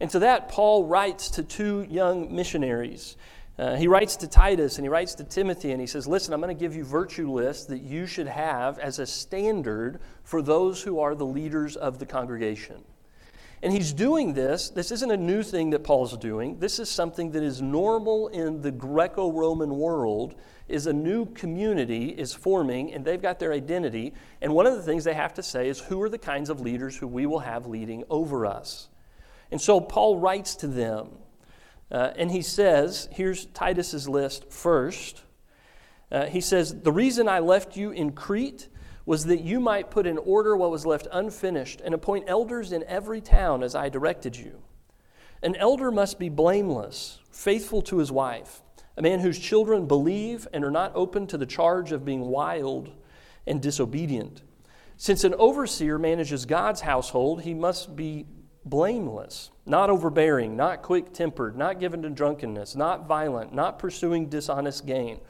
And 0.00 0.10
to 0.10 0.18
that, 0.18 0.48
Paul 0.48 0.86
writes 0.86 1.30
to 1.30 1.44
two 1.44 1.86
young 1.88 2.34
missionaries. 2.34 3.16
Uh, 3.58 3.74
he 3.74 3.88
writes 3.88 4.16
to 4.16 4.28
Titus 4.28 4.76
and 4.76 4.84
he 4.84 4.88
writes 4.90 5.14
to 5.14 5.24
Timothy 5.24 5.72
and 5.72 5.80
he 5.80 5.86
says, 5.86 6.06
Listen, 6.06 6.34
I'm 6.34 6.40
going 6.40 6.54
to 6.54 6.60
give 6.60 6.76
you 6.76 6.84
virtue 6.84 7.30
lists 7.30 7.64
that 7.66 7.80
you 7.80 8.06
should 8.06 8.26
have 8.26 8.78
as 8.78 8.98
a 8.98 9.06
standard 9.06 10.00
for 10.24 10.42
those 10.42 10.82
who 10.82 11.00
are 11.00 11.14
the 11.14 11.24
leaders 11.24 11.76
of 11.76 11.98
the 11.98 12.04
congregation. 12.04 12.84
And 13.62 13.72
he's 13.72 13.94
doing 13.94 14.34
this. 14.34 14.68
This 14.68 14.90
isn't 14.90 15.10
a 15.10 15.16
new 15.16 15.42
thing 15.42 15.70
that 15.70 15.82
Paul's 15.82 16.16
doing. 16.18 16.58
This 16.58 16.78
is 16.78 16.90
something 16.90 17.30
that 17.30 17.42
is 17.42 17.62
normal 17.62 18.28
in 18.28 18.60
the 18.60 18.70
Greco 18.70 19.32
Roman 19.32 19.78
world. 19.78 20.34
Is 20.68 20.86
a 20.86 20.92
new 20.92 21.26
community 21.26 22.08
is 22.08 22.34
forming 22.34 22.92
and 22.92 23.04
they've 23.04 23.22
got 23.22 23.38
their 23.38 23.52
identity. 23.52 24.12
And 24.42 24.52
one 24.52 24.66
of 24.66 24.74
the 24.74 24.82
things 24.82 25.04
they 25.04 25.14
have 25.14 25.32
to 25.34 25.42
say 25.42 25.68
is 25.68 25.78
who 25.78 26.02
are 26.02 26.08
the 26.08 26.18
kinds 26.18 26.50
of 26.50 26.60
leaders 26.60 26.96
who 26.96 27.06
we 27.06 27.24
will 27.24 27.38
have 27.38 27.66
leading 27.66 28.04
over 28.10 28.44
us. 28.44 28.88
And 29.50 29.60
so 29.60 29.80
Paul 29.80 30.18
writes 30.18 30.56
to 30.56 30.66
them 30.66 31.10
uh, 31.90 32.10
and 32.16 32.30
he 32.30 32.42
says, 32.42 33.08
here's 33.12 33.46
Titus's 33.46 34.08
list 34.08 34.50
first. 34.52 35.22
Uh, 36.10 36.26
he 36.26 36.40
says, 36.40 36.82
The 36.82 36.92
reason 36.92 37.28
I 37.28 37.38
left 37.38 37.76
you 37.76 37.90
in 37.90 38.12
Crete 38.12 38.68
was 39.04 39.26
that 39.26 39.40
you 39.40 39.60
might 39.60 39.90
put 39.90 40.06
in 40.06 40.18
order 40.18 40.56
what 40.56 40.70
was 40.70 40.84
left 40.84 41.06
unfinished 41.12 41.80
and 41.84 41.94
appoint 41.94 42.24
elders 42.26 42.72
in 42.72 42.82
every 42.84 43.20
town 43.20 43.62
as 43.62 43.74
I 43.74 43.88
directed 43.88 44.36
you. 44.36 44.62
An 45.42 45.54
elder 45.56 45.92
must 45.92 46.18
be 46.18 46.28
blameless, 46.28 47.20
faithful 47.30 47.82
to 47.82 47.98
his 47.98 48.10
wife, 48.10 48.62
a 48.96 49.02
man 49.02 49.20
whose 49.20 49.38
children 49.38 49.86
believe 49.86 50.48
and 50.52 50.64
are 50.64 50.70
not 50.70 50.92
open 50.94 51.26
to 51.28 51.38
the 51.38 51.46
charge 51.46 51.92
of 51.92 52.04
being 52.04 52.22
wild 52.22 52.90
and 53.46 53.62
disobedient. 53.62 54.42
Since 54.96 55.24
an 55.24 55.34
overseer 55.34 55.98
manages 55.98 56.46
God's 56.46 56.80
household, 56.80 57.42
he 57.42 57.54
must 57.54 57.94
be 57.94 58.26
blameless, 58.66 59.50
not 59.64 59.88
overbearing, 59.88 60.56
not 60.56 60.82
quick 60.82 61.12
tempered, 61.12 61.56
not 61.56 61.78
given 61.78 62.02
to 62.02 62.10
drunkenness, 62.10 62.74
not 62.74 63.06
violent, 63.06 63.54
not 63.54 63.78
pursuing 63.78 64.28
dishonest 64.28 64.84
gain. 64.84 65.20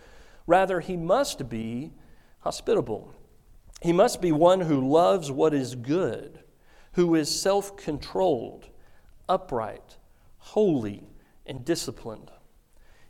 Rather, 0.47 0.81
he 0.81 0.97
must 0.97 1.49
be 1.49 1.93
hospitable. 2.41 3.15
He 3.83 3.93
must 3.93 4.23
be 4.23 4.33
one 4.33 4.63
who 4.63 4.89
loves 4.89 5.31
what 5.31 5.53
is 5.53 5.75
good, 5.75 6.41
who 6.93 7.15
is 7.15 7.41
self 7.41 7.77
controlled, 7.77 8.69
upright, 9.29 9.99
holy, 10.39 11.05
and 11.45 11.65
disciplined. 11.65 12.31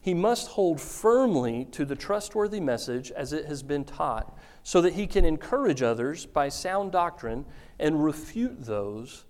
He 0.01 0.15
must 0.15 0.49
hold 0.49 0.81
firmly 0.81 1.67
to 1.73 1.85
the 1.85 1.97
trustworthy 1.97 2.61
message 2.61 3.11
as 3.13 3.33
it 3.33 3.47
has 3.47 3.63
been 3.63 3.85
taught, 3.85 4.37
so 4.63 4.81
that 4.81 4.95
he 4.95 5.07
can 5.07 5.25
encourage 5.25 5.83
others 5.83 6.27
by 6.27 6.49
sound 6.49 6.93
doctrine 6.93 7.45
and 7.79 8.05
refute 8.05 8.65
those 8.65 9.25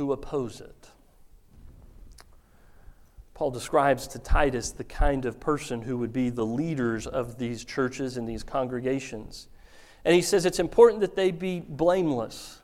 who 0.00 0.12
oppose 0.12 0.62
it. 0.62 0.88
Paul 3.34 3.50
describes 3.50 4.06
to 4.08 4.18
Titus 4.18 4.70
the 4.70 4.82
kind 4.82 5.26
of 5.26 5.38
person 5.38 5.82
who 5.82 5.98
would 5.98 6.10
be 6.10 6.30
the 6.30 6.44
leaders 6.44 7.06
of 7.06 7.36
these 7.36 7.66
churches 7.66 8.16
and 8.16 8.26
these 8.26 8.42
congregations. 8.42 9.48
And 10.06 10.14
he 10.14 10.22
says 10.22 10.46
it's 10.46 10.58
important 10.58 11.02
that 11.02 11.16
they 11.16 11.32
be 11.32 11.60
blameless. 11.60 12.62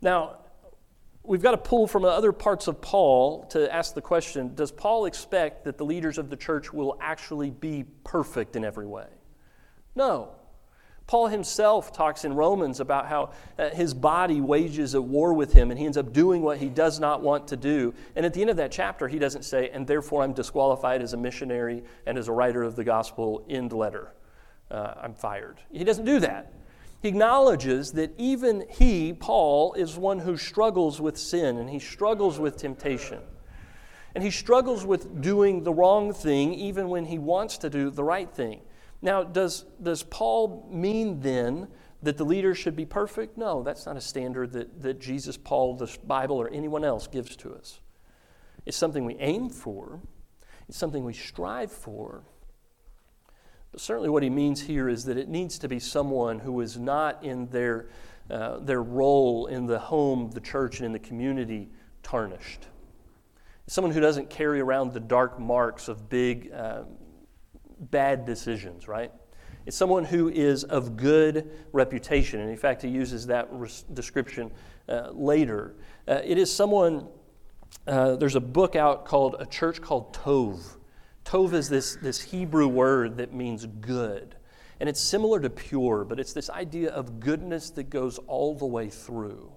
Now, 0.00 0.38
we've 1.24 1.42
got 1.42 1.50
to 1.50 1.56
pull 1.56 1.88
from 1.88 2.04
other 2.04 2.30
parts 2.30 2.68
of 2.68 2.80
Paul 2.80 3.42
to 3.46 3.72
ask 3.74 3.92
the 3.92 4.00
question 4.00 4.54
Does 4.54 4.70
Paul 4.70 5.06
expect 5.06 5.64
that 5.64 5.78
the 5.78 5.84
leaders 5.84 6.16
of 6.16 6.30
the 6.30 6.36
church 6.36 6.72
will 6.72 6.96
actually 7.00 7.50
be 7.50 7.86
perfect 8.04 8.54
in 8.54 8.64
every 8.64 8.86
way? 8.86 9.08
No. 9.96 10.36
Paul 11.06 11.26
himself 11.26 11.92
talks 11.92 12.24
in 12.24 12.34
Romans 12.34 12.80
about 12.80 13.06
how 13.06 13.32
uh, 13.58 13.70
his 13.70 13.92
body 13.92 14.40
wages 14.40 14.94
a 14.94 15.02
war 15.02 15.34
with 15.34 15.52
him 15.52 15.70
and 15.70 15.78
he 15.78 15.84
ends 15.84 15.96
up 15.96 16.12
doing 16.12 16.42
what 16.42 16.58
he 16.58 16.68
does 16.68 17.00
not 17.00 17.22
want 17.22 17.48
to 17.48 17.56
do. 17.56 17.92
And 18.16 18.24
at 18.24 18.32
the 18.34 18.40
end 18.40 18.50
of 18.50 18.56
that 18.56 18.72
chapter, 18.72 19.08
he 19.08 19.18
doesn't 19.18 19.44
say, 19.44 19.70
and 19.70 19.86
therefore 19.86 20.22
I'm 20.22 20.32
disqualified 20.32 21.02
as 21.02 21.12
a 21.12 21.16
missionary 21.16 21.82
and 22.06 22.16
as 22.16 22.28
a 22.28 22.32
writer 22.32 22.62
of 22.62 22.76
the 22.76 22.84
gospel, 22.84 23.44
end 23.48 23.72
letter. 23.72 24.12
Uh, 24.70 24.94
I'm 25.02 25.14
fired. 25.14 25.58
He 25.70 25.84
doesn't 25.84 26.04
do 26.04 26.20
that. 26.20 26.52
He 27.02 27.08
acknowledges 27.08 27.92
that 27.92 28.14
even 28.16 28.64
he, 28.70 29.12
Paul, 29.12 29.74
is 29.74 29.96
one 29.96 30.20
who 30.20 30.36
struggles 30.36 31.00
with 31.00 31.18
sin 31.18 31.58
and 31.58 31.68
he 31.68 31.80
struggles 31.80 32.38
with 32.38 32.56
temptation. 32.56 33.18
And 34.14 34.22
he 34.22 34.30
struggles 34.30 34.84
with 34.84 35.20
doing 35.20 35.64
the 35.64 35.72
wrong 35.72 36.12
thing 36.12 36.54
even 36.54 36.88
when 36.88 37.06
he 37.06 37.18
wants 37.18 37.58
to 37.58 37.70
do 37.70 37.90
the 37.90 38.04
right 38.04 38.32
thing. 38.32 38.60
Now, 39.02 39.24
does, 39.24 39.64
does 39.82 40.04
Paul 40.04 40.68
mean 40.70 41.20
then 41.20 41.66
that 42.02 42.16
the 42.16 42.24
leader 42.24 42.54
should 42.54 42.76
be 42.76 42.86
perfect? 42.86 43.36
No, 43.36 43.62
that's 43.64 43.84
not 43.84 43.96
a 43.96 44.00
standard 44.00 44.52
that, 44.52 44.80
that 44.80 45.00
Jesus, 45.00 45.36
Paul, 45.36 45.76
the 45.76 45.94
Bible, 46.06 46.36
or 46.36 46.48
anyone 46.50 46.84
else 46.84 47.08
gives 47.08 47.34
to 47.36 47.52
us. 47.52 47.80
It's 48.64 48.76
something 48.76 49.04
we 49.04 49.16
aim 49.16 49.50
for, 49.50 50.00
it's 50.68 50.78
something 50.78 51.04
we 51.04 51.12
strive 51.12 51.72
for. 51.72 52.22
But 53.72 53.80
certainly, 53.80 54.10
what 54.10 54.22
he 54.22 54.30
means 54.30 54.60
here 54.60 54.88
is 54.88 55.04
that 55.06 55.16
it 55.16 55.28
needs 55.28 55.58
to 55.60 55.68
be 55.68 55.80
someone 55.80 56.38
who 56.38 56.60
is 56.60 56.78
not 56.78 57.24
in 57.24 57.48
their, 57.48 57.88
uh, 58.30 58.58
their 58.58 58.82
role 58.82 59.46
in 59.46 59.66
the 59.66 59.78
home, 59.78 60.30
the 60.30 60.40
church, 60.40 60.76
and 60.76 60.86
in 60.86 60.92
the 60.92 60.98
community 60.98 61.70
tarnished. 62.02 62.66
Someone 63.66 63.92
who 63.92 64.00
doesn't 64.00 64.28
carry 64.28 64.60
around 64.60 64.92
the 64.92 65.00
dark 65.00 65.40
marks 65.40 65.88
of 65.88 66.10
big 66.10 66.52
uh, 66.52 66.82
bad 67.90 68.24
decisions, 68.24 68.88
right? 68.88 69.10
It's 69.66 69.76
someone 69.76 70.04
who 70.04 70.28
is 70.28 70.64
of 70.64 70.96
good 70.96 71.50
reputation. 71.72 72.40
And 72.40 72.50
in 72.50 72.56
fact, 72.56 72.82
he 72.82 72.88
uses 72.88 73.26
that 73.26 73.48
res- 73.50 73.84
description 73.92 74.50
uh, 74.88 75.10
later. 75.12 75.74
Uh, 76.08 76.20
it 76.24 76.38
is 76.38 76.52
someone, 76.52 77.06
uh, 77.86 78.16
there's 78.16 78.34
a 78.34 78.40
book 78.40 78.74
out 78.74 79.04
called 79.04 79.36
A 79.38 79.46
Church 79.46 79.80
Called 79.80 80.12
Tov. 80.14 80.76
Tov 81.24 81.52
is 81.52 81.68
this, 81.68 81.96
this 81.96 82.20
Hebrew 82.20 82.66
word 82.66 83.18
that 83.18 83.32
means 83.32 83.66
good. 83.66 84.34
And 84.80 84.88
it's 84.88 85.00
similar 85.00 85.38
to 85.38 85.48
pure, 85.48 86.04
but 86.04 86.18
it's 86.18 86.32
this 86.32 86.50
idea 86.50 86.90
of 86.90 87.20
goodness 87.20 87.70
that 87.70 87.84
goes 87.84 88.18
all 88.26 88.56
the 88.56 88.66
way 88.66 88.88
through. 88.90 89.52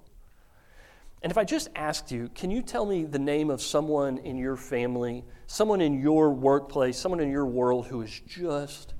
And 1.24 1.32
if 1.32 1.38
I 1.39 1.44
just 1.44 1.70
asked 1.75 2.12
you, 2.12 2.29
can 2.36 2.51
you 2.51 2.62
tell 2.62 2.86
me 2.86 3.05
the 3.05 3.17
name 3.17 3.50
of 3.50 3.60
someone 3.60 4.20
in 4.20 4.38
your 4.38 4.55
family, 4.55 5.24
someone 5.47 5.81
in 5.81 5.99
your 5.99 6.31
workplace, 6.31 6.97
someone 6.97 7.19
in 7.19 7.29
your 7.29 7.45
world 7.45 7.87
who 7.87 8.01
is 8.01 8.21
just 8.27 8.93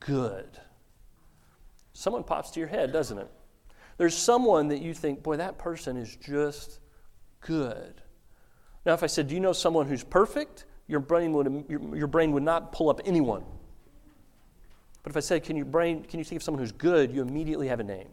good? 0.00 0.58
Someone 1.92 2.24
pops 2.24 2.50
to 2.52 2.60
your 2.60 2.68
head, 2.68 2.92
doesn't 2.92 3.18
it? 3.18 3.30
There's 3.96 4.16
someone 4.16 4.68
that 4.68 4.82
you 4.82 4.92
think, 4.92 5.22
boy, 5.22 5.36
that 5.36 5.58
person 5.58 5.96
is 5.96 6.16
just 6.16 6.80
good. 7.40 8.02
Now, 8.84 8.92
if 8.92 9.02
I 9.02 9.06
said, 9.06 9.28
do 9.28 9.34
you 9.34 9.40
know 9.40 9.52
someone 9.52 9.86
who's 9.86 10.04
perfect? 10.04 10.66
Your 10.86 11.00
brain 11.00 11.32
would, 11.32 11.64
your, 11.68 12.08
brain 12.08 12.32
would 12.32 12.42
not 12.42 12.72
pull 12.72 12.90
up 12.90 13.00
anyone. 13.04 13.44
But 15.02 15.10
if 15.10 15.16
I 15.16 15.20
said, 15.20 15.44
can, 15.44 15.56
your 15.56 15.66
brain, 15.66 16.02
can 16.04 16.18
you 16.18 16.24
think 16.24 16.40
of 16.40 16.42
someone 16.42 16.60
who's 16.60 16.72
good? 16.72 17.12
You 17.12 17.22
immediately 17.22 17.68
have 17.68 17.80
a 17.80 17.84
name. 17.84 18.08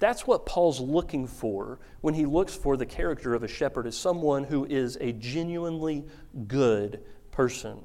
That's 0.00 0.26
what 0.26 0.46
Paul's 0.46 0.80
looking 0.80 1.26
for 1.26 1.78
when 2.00 2.14
he 2.14 2.24
looks 2.24 2.56
for 2.56 2.76
the 2.76 2.86
character 2.86 3.34
of 3.34 3.42
a 3.42 3.48
shepherd 3.48 3.86
as 3.86 3.96
someone 3.96 4.44
who 4.44 4.64
is 4.64 4.96
a 5.00 5.12
genuinely 5.12 6.06
good 6.48 7.02
person. 7.30 7.84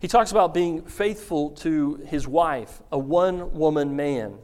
He 0.00 0.08
talks 0.08 0.32
about 0.32 0.54
being 0.54 0.82
faithful 0.82 1.50
to 1.50 1.96
his 2.06 2.26
wife, 2.26 2.82
a 2.90 2.98
one 2.98 3.52
woman 3.52 3.94
man. 3.94 4.38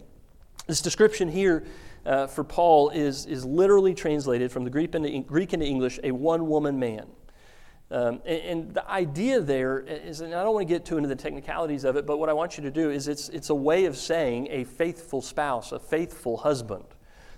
This 0.67 0.83
description 0.83 1.29
here 1.29 1.65
uh, 2.05 2.27
for 2.27 2.45
Paul 2.45 2.91
is, 2.91 3.25
is 3.27 3.45
literally 3.45 3.95
translated 3.95 4.53
from 4.53 4.65
the 4.65 4.71
Greek 4.71 4.95
into, 4.95 5.19
Greek 5.21 5.55
into 5.55 5.67
English 5.67 5.99
a 6.05 6.13
one 6.13 6.47
woman 6.47 6.79
man. 6.79 7.07
Um, 7.93 8.21
and, 8.25 8.41
and, 8.43 8.75
the 8.75 8.89
idea 8.89 9.41
there 9.41 9.81
is, 9.81 10.21
and 10.21 10.33
I 10.33 10.45
don't 10.45 10.55
want 10.55 10.69
to 10.69 10.73
get 10.73 10.85
too 10.85 10.97
into 10.97 11.09
the 11.09 11.17
technicalities 11.17 11.83
of 11.83 11.97
it, 11.97 12.07
but 12.07 12.19
what 12.19 12.29
I 12.29 12.33
want 12.33 12.57
you 12.57 12.63
to 12.63 12.71
do 12.71 12.89
is 12.91 13.09
it's, 13.09 13.29
it's 13.31 13.51
a 13.51 13.55
way 13.55 13.87
of 13.87 13.97
saying 13.97 14.47
a 14.49 14.63
faithful 14.63 15.21
spouse, 15.21 15.73
a 15.73 15.81
faithful 15.81 16.37
husband. 16.37 16.85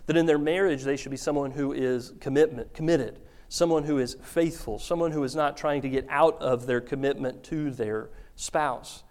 That 0.07 0.17
in 0.19 0.27
their 0.27 0.39
marriage, 0.39 0.83
they 0.83 0.97
should 0.97 1.11
be 1.11 1.17
someone 1.17 1.53
who 1.53 1.73
is 1.73 2.13
commitment, 2.21 2.75
committed, 2.75 3.21
someone 3.49 3.85
who 3.85 3.99
is 3.99 4.19
faithful, 4.21 4.79
someone 4.79 5.11
who 5.13 5.25
is 5.25 5.35
not 5.35 5.57
trying 5.57 5.81
to 5.83 5.89
get 5.89 6.07
out 6.11 6.43
of 6.43 6.67
their 6.67 6.83
commitment 6.83 7.45
to 7.45 7.71
their 7.71 8.11
spouse. 8.37 9.05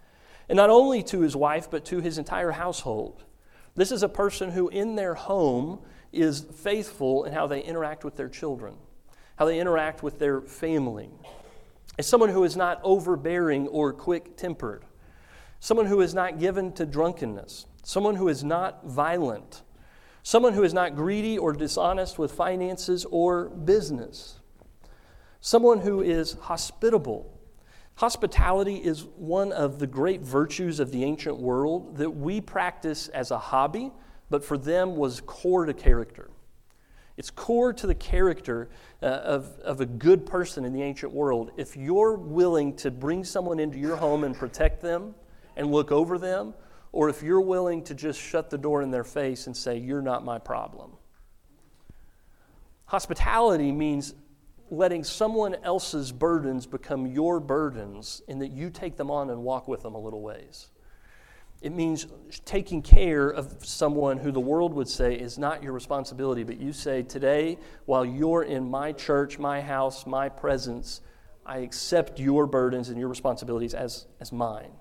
And 0.48 0.56
not 0.56 0.70
only 0.70 1.02
to 1.04 1.22
his 1.22 1.34
wife, 1.34 1.68
but 1.68 1.84
to 1.86 2.00
his 2.00 2.18
entire 2.18 2.52
household. 2.52 3.24
This 3.74 3.90
is 3.90 4.04
a 4.04 4.08
person 4.08 4.52
who, 4.52 4.68
in 4.68 4.94
their 4.94 5.14
home, 5.14 5.80
is 6.12 6.42
faithful 6.42 7.24
in 7.24 7.32
how 7.32 7.48
they 7.48 7.62
interact 7.62 8.04
with 8.04 8.14
their 8.14 8.28
children 8.28 8.76
how 9.42 9.46
they 9.46 9.58
interact 9.58 10.04
with 10.04 10.20
their 10.20 10.40
family. 10.40 11.10
As 11.98 12.06
someone 12.06 12.28
who 12.28 12.44
is 12.44 12.56
not 12.56 12.80
overbearing 12.84 13.66
or 13.66 13.92
quick 13.92 14.36
tempered, 14.36 14.84
someone 15.58 15.86
who 15.86 16.00
is 16.00 16.14
not 16.14 16.38
given 16.38 16.70
to 16.74 16.86
drunkenness, 16.86 17.66
someone 17.82 18.14
who 18.14 18.28
is 18.28 18.44
not 18.44 18.86
violent, 18.86 19.62
someone 20.22 20.52
who 20.52 20.62
is 20.62 20.72
not 20.72 20.94
greedy 20.94 21.36
or 21.36 21.52
dishonest 21.52 22.20
with 22.20 22.30
finances 22.30 23.04
or 23.10 23.48
business, 23.48 24.38
someone 25.40 25.80
who 25.80 26.02
is 26.02 26.34
hospitable. 26.42 27.36
Hospitality 27.96 28.76
is 28.76 29.06
one 29.16 29.50
of 29.50 29.80
the 29.80 29.88
great 29.88 30.20
virtues 30.20 30.78
of 30.78 30.92
the 30.92 31.02
ancient 31.02 31.36
world 31.36 31.96
that 31.96 32.10
we 32.10 32.40
practice 32.40 33.08
as 33.08 33.32
a 33.32 33.38
hobby, 33.38 33.90
but 34.30 34.44
for 34.44 34.56
them 34.56 34.94
was 34.94 35.20
core 35.20 35.66
to 35.66 35.74
character. 35.74 36.30
It's 37.16 37.30
core 37.30 37.72
to 37.74 37.86
the 37.86 37.94
character 37.94 38.70
uh, 39.02 39.06
of, 39.06 39.58
of 39.60 39.80
a 39.80 39.86
good 39.86 40.24
person 40.24 40.64
in 40.64 40.72
the 40.72 40.82
ancient 40.82 41.12
world. 41.12 41.50
If 41.56 41.76
you're 41.76 42.14
willing 42.14 42.74
to 42.76 42.90
bring 42.90 43.24
someone 43.24 43.58
into 43.58 43.78
your 43.78 43.96
home 43.96 44.24
and 44.24 44.34
protect 44.34 44.80
them 44.80 45.14
and 45.56 45.70
look 45.70 45.92
over 45.92 46.18
them, 46.18 46.54
or 46.90 47.08
if 47.08 47.22
you're 47.22 47.40
willing 47.40 47.84
to 47.84 47.94
just 47.94 48.20
shut 48.20 48.50
the 48.50 48.58
door 48.58 48.82
in 48.82 48.90
their 48.90 49.04
face 49.04 49.46
and 49.46 49.56
say, 49.56 49.78
You're 49.78 50.02
not 50.02 50.24
my 50.24 50.38
problem. 50.38 50.92
Hospitality 52.86 53.72
means 53.72 54.14
letting 54.70 55.04
someone 55.04 55.54
else's 55.62 56.12
burdens 56.12 56.66
become 56.66 57.06
your 57.06 57.40
burdens 57.40 58.22
and 58.28 58.40
that 58.40 58.52
you 58.52 58.70
take 58.70 58.96
them 58.96 59.10
on 59.10 59.28
and 59.30 59.42
walk 59.42 59.68
with 59.68 59.82
them 59.82 59.94
a 59.94 59.98
little 59.98 60.22
ways. 60.22 60.70
It 61.62 61.70
means 61.70 62.08
taking 62.44 62.82
care 62.82 63.28
of 63.28 63.64
someone 63.64 64.18
who 64.18 64.32
the 64.32 64.40
world 64.40 64.74
would 64.74 64.88
say 64.88 65.14
is 65.14 65.38
not 65.38 65.62
your 65.62 65.72
responsibility, 65.72 66.42
but 66.42 66.58
you 66.58 66.72
say, 66.72 67.04
Today, 67.04 67.56
while 67.84 68.04
you're 68.04 68.42
in 68.42 68.68
my 68.68 68.90
church, 68.90 69.38
my 69.38 69.60
house, 69.60 70.04
my 70.04 70.28
presence, 70.28 71.02
I 71.46 71.58
accept 71.58 72.18
your 72.18 72.46
burdens 72.46 72.88
and 72.88 72.98
your 72.98 73.08
responsibilities 73.08 73.74
as, 73.74 74.06
as 74.18 74.32
mine. 74.32 74.72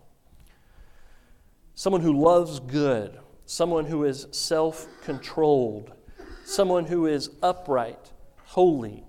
Someone 1.76 2.02
who 2.02 2.20
loves 2.20 2.60
good, 2.60 3.20
someone 3.46 3.86
who 3.86 4.04
is 4.04 4.28
self 4.32 4.88
controlled, 5.04 5.94
someone 6.46 6.86
who 6.86 7.06
is 7.06 7.30
upright, 7.44 8.12
holy, 8.46 9.06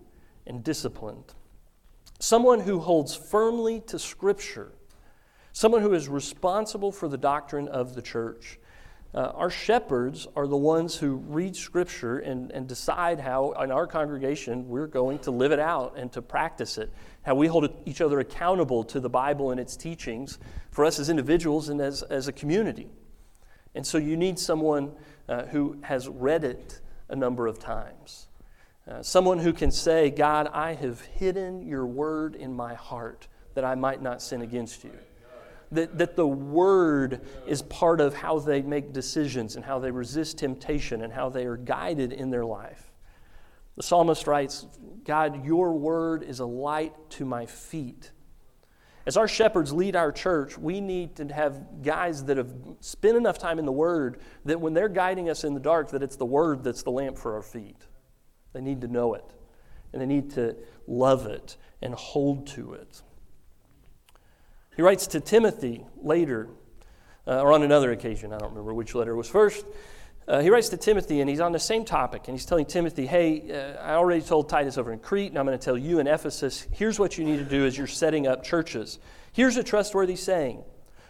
and 0.46 0.62
disciplined, 0.62 1.32
someone 2.18 2.60
who 2.60 2.80
holds 2.80 3.16
firmly 3.16 3.80
to 3.86 3.98
Scripture 3.98 4.72
someone 5.52 5.82
who 5.82 5.92
is 5.92 6.08
responsible 6.08 6.90
for 6.90 7.08
the 7.08 7.18
doctrine 7.18 7.68
of 7.68 7.94
the 7.94 8.02
church. 8.02 8.58
Uh, 9.14 9.30
our 9.34 9.50
shepherds 9.50 10.26
are 10.34 10.46
the 10.46 10.56
ones 10.56 10.96
who 10.96 11.16
read 11.16 11.54
Scripture 11.54 12.20
and, 12.20 12.50
and 12.52 12.66
decide 12.66 13.20
how, 13.20 13.52
in 13.52 13.70
our 13.70 13.86
congregation, 13.86 14.66
we're 14.68 14.86
going 14.86 15.18
to 15.18 15.30
live 15.30 15.52
it 15.52 15.58
out 15.58 15.94
and 15.98 16.10
to 16.10 16.22
practice 16.22 16.78
it. 16.78 16.90
How 17.20 17.34
we 17.34 17.46
hold 17.46 17.68
each 17.84 18.00
other 18.00 18.20
accountable 18.20 18.82
to 18.84 19.00
the 19.00 19.10
Bible 19.10 19.50
and 19.50 19.60
its 19.60 19.76
teachings 19.76 20.38
for 20.70 20.86
us 20.86 20.98
as 20.98 21.10
individuals 21.10 21.68
and 21.68 21.78
as, 21.82 22.02
as 22.04 22.26
a 22.26 22.32
community. 22.32 22.88
And 23.74 23.86
so 23.86 23.98
you 23.98 24.16
need 24.16 24.38
someone 24.38 24.92
uh, 25.28 25.44
who 25.44 25.76
has 25.82 26.08
read 26.08 26.42
it 26.42 26.80
a 27.10 27.16
number 27.16 27.46
of 27.46 27.58
times. 27.58 28.28
Uh, 28.90 29.02
someone 29.02 29.38
who 29.38 29.52
can 29.52 29.70
say, 29.70 30.08
God, 30.08 30.48
I 30.52 30.72
have 30.72 31.02
hidden 31.02 31.66
your 31.66 31.86
word 31.86 32.34
in 32.34 32.54
my 32.54 32.74
heart 32.74 33.28
that 33.54 33.64
I 33.64 33.74
might 33.74 34.00
not 34.00 34.22
sin 34.22 34.40
against 34.40 34.84
you 34.84 34.92
that, 35.72 35.98
that 35.98 36.16
the 36.16 36.26
Word 36.26 37.20
is 37.46 37.62
part 37.62 38.00
of 38.00 38.14
how 38.14 38.38
they 38.38 38.62
make 38.62 38.92
decisions 38.92 39.56
and 39.56 39.64
how 39.64 39.78
they 39.78 39.90
resist 39.90 40.38
temptation 40.38 41.02
and 41.02 41.12
how 41.12 41.28
they 41.28 41.44
are 41.44 41.56
guided 41.56 42.12
in 42.12 42.30
their 42.30 42.44
life. 42.44 42.92
The 43.76 43.82
psalmist 43.82 44.26
writes, 44.26 44.66
God, 45.04 45.44
your 45.44 45.72
word 45.72 46.22
is 46.22 46.40
a 46.40 46.46
light 46.46 46.94
to 47.10 47.24
my 47.24 47.46
feet. 47.46 48.10
As 49.04 49.16
our 49.16 49.26
shepherds 49.26 49.72
lead 49.72 49.96
our 49.96 50.12
church, 50.12 50.56
we 50.56 50.80
need 50.80 51.16
to 51.16 51.26
have 51.32 51.82
guys 51.82 52.24
that 52.24 52.36
have 52.36 52.52
spent 52.80 53.16
enough 53.16 53.38
time 53.38 53.58
in 53.58 53.64
the 53.64 53.72
Word 53.72 54.20
that 54.44 54.60
when 54.60 54.74
they're 54.74 54.88
guiding 54.88 55.28
us 55.28 55.42
in 55.42 55.54
the 55.54 55.60
dark, 55.60 55.90
that 55.90 56.02
it's 56.02 56.16
the 56.16 56.26
Word 56.26 56.62
that's 56.62 56.84
the 56.84 56.90
lamp 56.90 57.18
for 57.18 57.34
our 57.34 57.42
feet. 57.42 57.86
They 58.52 58.60
need 58.60 58.80
to 58.82 58.88
know 58.88 59.14
it, 59.14 59.24
and 59.92 60.00
they 60.00 60.06
need 60.06 60.30
to 60.32 60.54
love 60.86 61.26
it 61.26 61.56
and 61.80 61.94
hold 61.94 62.46
to 62.48 62.74
it. 62.74 63.02
He 64.74 64.82
writes 64.82 65.06
to 65.08 65.20
Timothy 65.20 65.84
later, 66.00 66.48
uh, 67.26 67.40
or 67.40 67.52
on 67.52 67.62
another 67.62 67.92
occasion, 67.92 68.32
I 68.32 68.38
don't 68.38 68.50
remember 68.50 68.72
which 68.72 68.94
letter 68.94 69.14
was 69.14 69.28
first. 69.28 69.66
Uh, 70.26 70.40
he 70.40 70.50
writes 70.50 70.68
to 70.70 70.76
Timothy, 70.76 71.20
and 71.20 71.28
he's 71.28 71.40
on 71.40 71.52
the 71.52 71.58
same 71.58 71.84
topic, 71.84 72.22
and 72.26 72.36
he's 72.36 72.46
telling 72.46 72.64
Timothy, 72.64 73.06
"Hey, 73.06 73.50
uh, 73.52 73.82
I 73.82 73.94
already 73.94 74.22
told 74.22 74.48
Titus 74.48 74.78
over 74.78 74.92
in 74.92 75.00
Crete, 75.00 75.30
and 75.30 75.38
I'm 75.38 75.44
going 75.44 75.58
to 75.58 75.64
tell 75.64 75.76
you 75.76 75.98
in 75.98 76.06
Ephesus. 76.06 76.68
Here's 76.70 76.98
what 76.98 77.18
you 77.18 77.24
need 77.24 77.38
to 77.38 77.44
do 77.44 77.66
as 77.66 77.76
you're 77.76 77.86
setting 77.86 78.26
up 78.26 78.42
churches. 78.44 78.98
Here's 79.32 79.56
a 79.56 79.64
trustworthy 79.64 80.16
saying: 80.16 80.62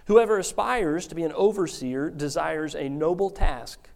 Whoever 0.07 0.39
aspires 0.39 1.07
to 1.09 1.15
be 1.15 1.23
an 1.23 1.33
overseer 1.33 2.11
desires 2.11 2.75
a 2.75 2.89
noble 2.89 3.31
task. 3.31 3.91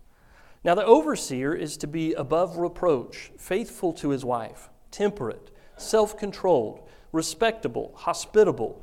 Now, 0.63 0.75
the 0.75 0.85
overseer 0.85 1.55
is 1.55 1.77
to 1.79 1.87
be 1.87 2.13
above 2.13 2.59
reproach, 2.59 3.31
faithful 3.39 3.93
to 3.95 4.11
his 4.11 4.25
wife, 4.25 4.69
temperate, 4.91 5.51
self-controlled, 5.77 6.87
respectable, 7.13 7.93
hospitable, 7.95 8.83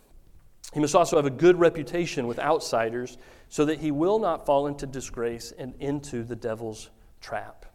He 0.73 0.79
must 0.79 0.95
also 0.95 1.17
have 1.17 1.25
a 1.25 1.31
good 1.31 1.59
reputation 1.59 2.27
with 2.27 2.39
outsiders 2.39 3.17
so 3.49 3.65
that 3.65 3.79
he 3.79 3.91
will 3.91 4.19
not 4.19 4.45
fall 4.45 4.67
into 4.67 4.87
disgrace 4.87 5.51
and 5.57 5.73
into 5.79 6.23
the 6.23 6.35
devil's 6.35 6.89
trap. 7.19 7.65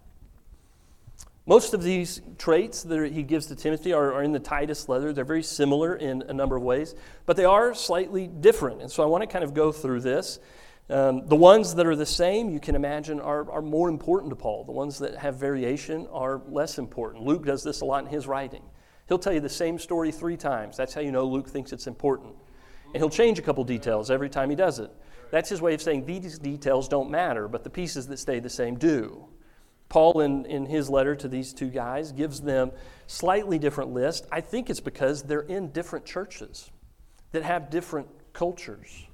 Most 1.48 1.74
of 1.74 1.82
these 1.82 2.20
traits 2.38 2.82
that 2.82 3.12
he 3.12 3.22
gives 3.22 3.46
to 3.46 3.54
Timothy 3.54 3.92
are, 3.92 4.14
are, 4.14 4.22
in 4.22 4.32
the 4.32 4.40
Titus 4.40 4.88
letter. 4.88 5.12
They're 5.12 5.24
very 5.24 5.44
similar 5.44 5.94
in 5.94 6.22
a 6.22 6.32
number 6.32 6.56
of 6.56 6.62
ways, 6.62 6.96
but 7.24 7.36
they 7.36 7.44
are 7.44 7.72
slightly 7.72 8.26
different. 8.26 8.82
And 8.82 8.90
so 8.90 9.02
I 9.04 9.06
want 9.06 9.22
to 9.22 9.28
kind 9.28 9.44
of 9.44 9.54
go 9.54 9.70
through 9.70 10.00
this. 10.00 10.40
Um, 10.88 11.26
the 11.26 11.36
ones 11.36 11.74
that 11.76 11.86
are 11.86 11.94
the 11.94 12.06
same, 12.06 12.50
you 12.50 12.58
can 12.58 12.74
imagine, 12.74 13.20
are, 13.20 13.48
are 13.50 13.62
more 13.62 13.88
important 13.88 14.30
to 14.30 14.36
Paul. 14.36 14.64
The 14.64 14.72
ones 14.72 14.98
that 14.98 15.16
have 15.18 15.36
variation 15.36 16.08
are 16.10 16.40
less 16.48 16.78
important. 16.78 17.24
Luke 17.24 17.44
does 17.44 17.62
this 17.62 17.80
a 17.80 17.84
lot 17.84 18.04
in 18.04 18.10
his 18.10 18.26
writing. 18.26 18.62
He'll 19.06 19.18
tell 19.18 19.32
you 19.32 19.40
the 19.40 19.48
same 19.48 19.78
story 19.78 20.10
three 20.10 20.36
times. 20.36 20.76
That's 20.76 20.94
how 20.94 21.00
you 21.00 21.12
know 21.12 21.24
Luke 21.26 21.48
thinks 21.48 21.72
it's 21.72 21.86
important. 21.86 22.34
And 22.86 22.96
he'll 22.96 23.10
change 23.10 23.38
a 23.38 23.42
couple 23.42 23.64
details 23.64 24.10
every 24.10 24.30
time 24.30 24.50
he 24.50 24.56
does 24.56 24.78
it. 24.78 24.90
That's 25.30 25.48
his 25.48 25.60
way 25.60 25.74
of 25.74 25.82
saying 25.82 26.06
these 26.06 26.38
details 26.38 26.88
don't 26.88 27.10
matter, 27.10 27.48
but 27.48 27.64
the 27.64 27.70
pieces 27.70 28.06
that 28.08 28.18
stay 28.18 28.38
the 28.38 28.50
same 28.50 28.76
do. 28.76 29.26
Paul, 29.88 30.20
in, 30.20 30.46
in 30.46 30.66
his 30.66 30.90
letter 30.90 31.14
to 31.16 31.28
these 31.28 31.52
two 31.52 31.68
guys, 31.68 32.12
gives 32.12 32.40
them 32.40 32.72
slightly 33.06 33.58
different 33.58 33.92
lists. 33.92 34.26
I 34.32 34.40
think 34.40 34.68
it's 34.68 34.80
because 34.80 35.22
they're 35.22 35.40
in 35.40 35.70
different 35.70 36.04
churches 36.04 36.70
that 37.32 37.42
have 37.42 37.70
different 37.70 38.08
cultures. 38.32 39.06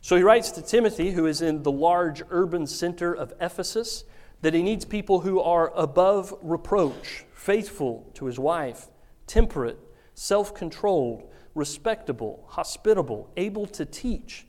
So 0.00 0.16
he 0.16 0.22
writes 0.22 0.50
to 0.52 0.62
Timothy, 0.62 1.12
who 1.12 1.26
is 1.26 1.42
in 1.42 1.62
the 1.62 1.72
large 1.72 2.22
urban 2.30 2.66
center 2.66 3.12
of 3.14 3.32
Ephesus, 3.40 4.04
that 4.40 4.54
he 4.54 4.62
needs 4.62 4.84
people 4.84 5.20
who 5.20 5.40
are 5.40 5.72
above 5.76 6.34
reproach, 6.42 7.24
faithful 7.34 8.10
to 8.14 8.26
his 8.26 8.38
wife, 8.38 8.88
temperate, 9.26 9.78
self 10.14 10.54
controlled, 10.54 11.30
respectable, 11.54 12.44
hospitable, 12.48 13.30
able 13.36 13.66
to 13.66 13.84
teach, 13.84 14.46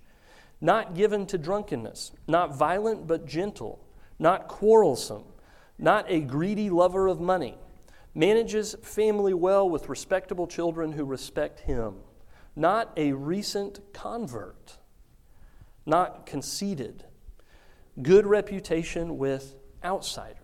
not 0.62 0.96
given 0.96 1.26
to 1.28 1.38
drunkenness, 1.38 2.12
not 2.28 2.56
violent 2.56 3.08
but 3.08 3.26
gentle 3.26 3.84
not 4.20 4.48
quarrelsome, 4.48 5.26
not 5.78 6.06
a 6.08 6.22
greedy 6.22 6.70
lover 6.70 7.08
of 7.08 7.20
money, 7.20 7.58
manages 8.16 8.76
family 8.82 9.34
well 9.34 9.70
with 9.70 9.90
respectable 9.90 10.48
children 10.48 10.94
who 10.94 11.04
respect 11.04 11.62
him, 11.62 11.96
not 12.56 12.92
a 12.96 13.12
recent 13.12 13.82
convert, 13.94 14.78
not 15.86 16.26
conceited, 16.26 17.04
good 18.02 18.26
reputation 18.26 19.18
with 19.18 19.56
outsiders. 19.84 20.38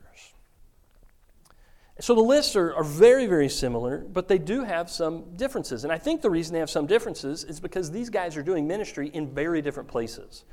So 2.01 2.15
the 2.15 2.21
lists 2.21 2.55
are, 2.55 2.73
are 2.75 2.83
very, 2.83 3.25
very 3.25 3.49
similar, 3.49 3.99
but 3.99 4.29
they 4.29 4.37
do 4.37 4.63
have 4.63 4.89
some 4.89 5.35
differences. 5.35 5.83
And 5.83 5.91
I 5.91 5.97
think 5.97 6.21
the 6.21 6.29
reason 6.29 6.53
they 6.53 6.59
have 6.59 6.69
some 6.69 6.87
differences 6.87 7.43
is 7.43 7.59
because 7.59 7.91
these 7.91 8.09
guys 8.09 8.37
are 8.37 8.43
doing 8.43 8.67
ministry 8.67 9.09
in 9.13 9.29
very 9.29 9.61
different 9.61 9.89
places. 9.89 10.45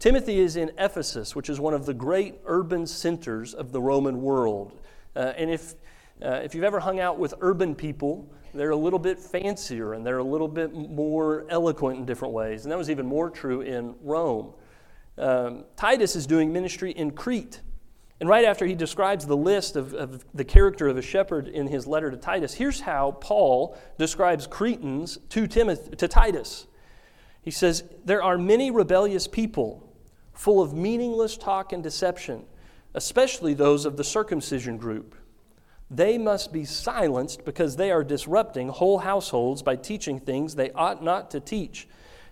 Timothy 0.00 0.40
is 0.40 0.56
in 0.56 0.72
Ephesus, 0.78 1.36
which 1.36 1.48
is 1.48 1.60
one 1.60 1.74
of 1.74 1.86
the 1.86 1.94
great 1.94 2.40
urban 2.46 2.84
centers 2.86 3.54
of 3.54 3.70
the 3.70 3.80
Roman 3.80 4.20
world. 4.22 4.80
Uh, 5.14 5.32
and 5.36 5.48
if, 5.48 5.74
uh, 6.20 6.40
if 6.42 6.52
you've 6.52 6.64
ever 6.64 6.80
hung 6.80 6.98
out 6.98 7.16
with 7.16 7.34
urban 7.40 7.76
people, 7.76 8.28
they're 8.52 8.70
a 8.70 8.76
little 8.76 8.98
bit 8.98 9.20
fancier 9.20 9.92
and 9.92 10.04
they're 10.04 10.18
a 10.18 10.24
little 10.24 10.48
bit 10.48 10.74
more 10.74 11.46
eloquent 11.48 12.00
in 12.00 12.04
different 12.04 12.34
ways. 12.34 12.64
And 12.64 12.72
that 12.72 12.78
was 12.78 12.90
even 12.90 13.06
more 13.06 13.30
true 13.30 13.60
in 13.60 13.94
Rome. 14.02 14.52
Um, 15.16 15.64
Titus 15.76 16.16
is 16.16 16.26
doing 16.26 16.52
ministry 16.52 16.90
in 16.90 17.12
Crete. 17.12 17.60
And 18.22 18.28
right 18.28 18.44
after 18.44 18.64
he 18.64 18.76
describes 18.76 19.26
the 19.26 19.36
list 19.36 19.74
of, 19.74 19.94
of 19.94 20.24
the 20.32 20.44
character 20.44 20.86
of 20.86 20.96
a 20.96 21.02
shepherd 21.02 21.48
in 21.48 21.66
his 21.66 21.88
letter 21.88 22.08
to 22.08 22.16
Titus, 22.16 22.54
here's 22.54 22.82
how 22.82 23.16
Paul 23.20 23.76
describes 23.98 24.46
Cretans 24.46 25.18
to, 25.30 25.48
to 25.48 26.06
Titus. 26.06 26.68
He 27.42 27.50
says, 27.50 27.82
There 28.04 28.22
are 28.22 28.38
many 28.38 28.70
rebellious 28.70 29.26
people 29.26 29.92
full 30.34 30.62
of 30.62 30.72
meaningless 30.72 31.36
talk 31.36 31.72
and 31.72 31.82
deception, 31.82 32.44
especially 32.94 33.54
those 33.54 33.84
of 33.84 33.96
the 33.96 34.04
circumcision 34.04 34.76
group. 34.76 35.16
They 35.90 36.16
must 36.16 36.52
be 36.52 36.64
silenced 36.64 37.44
because 37.44 37.74
they 37.74 37.90
are 37.90 38.04
disrupting 38.04 38.68
whole 38.68 38.98
households 38.98 39.62
by 39.62 39.74
teaching 39.74 40.20
things 40.20 40.54
they 40.54 40.70
ought 40.70 41.02
not 41.02 41.32
to 41.32 41.40
teach, 41.40 41.88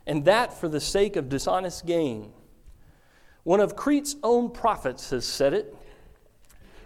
and 0.06 0.24
that 0.24 0.52
for 0.52 0.68
the 0.68 0.80
sake 0.80 1.16
of 1.16 1.28
dishonest 1.28 1.84
gain. 1.84 2.32
One 3.42 3.58
of 3.58 3.74
Crete's 3.74 4.14
own 4.22 4.50
prophets 4.50 5.10
has 5.10 5.26
said 5.26 5.52
it 5.52 5.74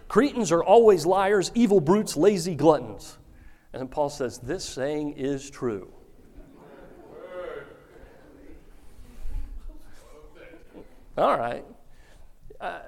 Cretans 0.07 0.51
are 0.51 0.63
always 0.63 1.05
liars, 1.05 1.51
evil 1.55 1.79
brutes, 1.79 2.15
lazy 2.15 2.55
gluttons. 2.55 3.17
And 3.73 3.81
then 3.81 3.87
Paul 3.87 4.09
says, 4.09 4.37
This 4.37 4.63
saying 4.63 5.13
is 5.13 5.49
true. 5.49 5.91
All 11.17 11.37
right. 11.37 11.63
Uh, 12.59 12.79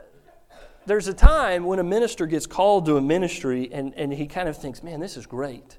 there's 0.85 1.07
a 1.07 1.13
time 1.13 1.65
when 1.65 1.79
a 1.79 1.83
minister 1.83 2.25
gets 2.25 2.45
called 2.45 2.85
to 2.85 2.97
a 2.97 3.01
ministry 3.01 3.69
and, 3.71 3.93
and 3.95 4.11
he 4.11 4.27
kind 4.27 4.49
of 4.49 4.57
thinks, 4.57 4.83
man, 4.83 4.99
this 4.99 5.17
is 5.17 5.25
great. 5.25 5.77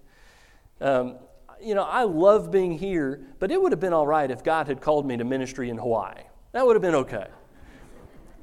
Um, 0.81 1.17
you 1.61 1.75
know, 1.75 1.83
I 1.83 2.05
love 2.05 2.51
being 2.51 2.79
here, 2.79 3.21
but 3.39 3.51
it 3.51 3.61
would 3.61 3.73
have 3.73 3.81
been 3.81 3.93
all 3.93 4.07
right 4.07 4.31
if 4.31 4.45
God 4.45 4.69
had 4.69 4.81
called 4.81 5.07
me 5.07 5.17
to 5.17 5.25
ministry 5.25 5.71
in 5.71 5.79
Hawaii. 5.79 6.23
That 6.53 6.65
would 6.65 6.77
have 6.77 6.83
been 6.83 6.95
okay. 6.95 7.27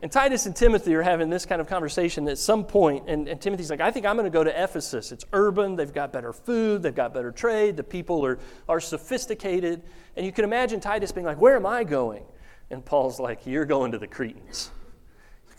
And 0.05 0.11
Titus 0.11 0.45
and 0.45 0.55
Timothy 0.55 0.93
are 0.93 1.01
having 1.01 1.31
this 1.31 1.47
kind 1.47 1.59
of 1.59 1.67
conversation 1.67 2.27
at 2.27 2.37
some 2.37 2.63
point, 2.63 3.05
and, 3.07 3.27
and 3.27 3.41
Timothy's 3.41 3.71
like, 3.71 3.81
I 3.81 3.89
think 3.89 4.05
I'm 4.05 4.15
going 4.15 4.25
to 4.25 4.29
go 4.29 4.43
to 4.43 4.51
Ephesus. 4.51 5.11
It's 5.11 5.25
urban, 5.33 5.75
they've 5.75 5.91
got 5.91 6.13
better 6.13 6.31
food, 6.31 6.83
they've 6.83 6.93
got 6.93 7.11
better 7.11 7.31
trade, 7.31 7.75
the 7.75 7.83
people 7.83 8.23
are, 8.23 8.37
are 8.69 8.79
sophisticated. 8.79 9.81
And 10.15 10.23
you 10.23 10.31
can 10.31 10.45
imagine 10.45 10.79
Titus 10.79 11.11
being 11.11 11.25
like, 11.25 11.41
Where 11.41 11.55
am 11.55 11.65
I 11.65 11.83
going? 11.83 12.23
And 12.69 12.85
Paul's 12.85 13.19
like, 13.19 13.47
You're 13.47 13.65
going 13.65 13.91
to 13.93 13.97
the 13.97 14.05
Cretans. 14.05 14.69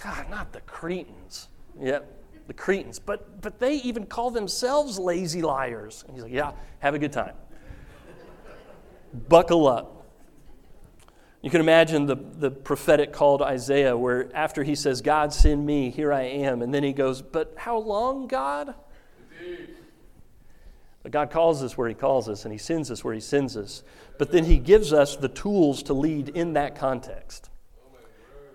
God, 0.01 0.31
not 0.31 0.53
the 0.53 0.61
Cretans. 0.61 1.49
Yep, 1.81 2.09
the 2.47 2.55
Cretans. 2.55 3.01
But, 3.01 3.41
but 3.41 3.59
they 3.59 3.79
even 3.79 4.07
call 4.07 4.31
themselves 4.31 4.97
lazy 4.97 5.43
liars. 5.43 6.05
And 6.07 6.15
he's 6.15 6.23
like, 6.23 6.33
Yeah, 6.33 6.53
have 6.79 6.95
a 6.95 7.01
good 7.01 7.13
time. 7.13 7.35
Buckle 9.29 9.67
up. 9.67 9.96
You 11.43 11.51
can 11.51 11.61
imagine 11.61 12.07
the, 12.07 12.17
the 12.17 12.51
prophetic 12.51 13.13
call 13.13 13.39
to 13.39 13.45
Isaiah, 13.45 13.97
where 13.97 14.35
after 14.35 14.65
he 14.65 14.75
says, 14.75 15.01
God, 15.01 15.33
send 15.33 15.65
me, 15.65 15.91
here 15.91 16.13
I 16.13 16.23
am. 16.23 16.63
And 16.63 16.73
then 16.75 16.83
he 16.83 16.93
goes, 16.93 17.23
But 17.23 17.55
how 17.57 17.79
long, 17.79 18.27
God? 18.27 18.75
But 21.07 21.13
God 21.13 21.31
calls 21.31 21.63
us 21.63 21.79
where 21.79 21.89
He 21.89 21.95
calls 21.95 22.29
us, 22.29 22.45
and 22.45 22.51
He 22.53 22.59
sends 22.59 22.91
us 22.91 23.05
where 23.05 23.15
He 23.15 23.21
sends 23.21 23.57
us. 23.57 23.85
But 24.19 24.33
then 24.33 24.45
He 24.45 24.59
gives 24.59 24.93
us 24.93 25.15
the 25.15 25.29
tools 25.29 25.85
to 25.85 25.95
lead 25.95 26.31
in 26.31 26.55
that 26.55 26.75
context. 26.75 27.49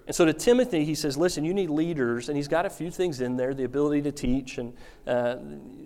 And 0.05 0.13
so 0.13 0.25
to 0.25 0.33
Timothy, 0.33 0.83
he 0.83 0.93
says, 0.93 1.15
Listen, 1.15 1.45
you 1.45 1.53
need 1.53 1.69
leaders. 1.69 2.27
And 2.27 2.35
he's 2.35 2.49
got 2.49 2.65
a 2.65 2.69
few 2.69 2.91
things 2.91 3.21
in 3.21 3.37
there 3.37 3.53
the 3.53 3.63
ability 3.63 4.01
to 4.01 4.11
teach 4.11 4.57
and 4.57 4.73
uh, 5.07 5.37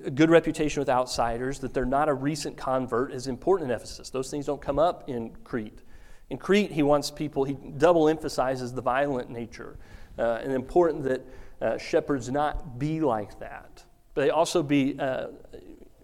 a 0.06 0.10
good 0.10 0.32
reputation 0.32 0.82
with 0.82 0.90
outsiders, 0.90 1.60
that 1.60 1.76
they're 1.76 1.86
not 1.86 2.10
a 2.10 2.14
recent 2.16 2.58
convert 2.58 3.12
is 3.12 3.28
important 3.28 3.70
in 3.70 3.76
Ephesus. 3.76 4.10
Those 4.10 4.32
things 4.32 4.48
don't 4.48 4.60
come 4.60 4.80
up 4.80 5.08
in 5.08 5.36
Crete. 5.44 5.84
In 6.30 6.38
Crete, 6.38 6.72
he 6.72 6.84
wants 6.84 7.12
people, 7.12 7.44
he 7.44 7.54
double 7.54 8.10
emphasizes 8.10 8.74
the 8.74 8.82
violent 8.82 9.30
nature 9.30 9.78
uh, 10.18 10.40
and 10.42 10.52
important 10.52 11.04
that 11.04 11.26
uh, 11.62 11.78
shepherds 11.78 12.30
not 12.30 12.80
be 12.80 13.00
like 13.00 13.40
that. 13.40 13.84
But 14.14 14.22
they 14.22 14.30
also 14.30 14.64
be 14.64 15.00
uh, 15.00 15.28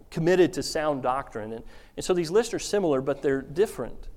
committed 0.10 0.54
to 0.54 0.64
sound 0.64 1.02
doctrine. 1.02 1.54
And, 1.54 1.64
and 1.96 2.06
so 2.06 2.14
these 2.14 2.30
lists 2.30 2.54
are 2.54 2.60
similar, 2.60 3.02
but 3.02 3.22
they're 3.22 3.42
different. 3.42 4.10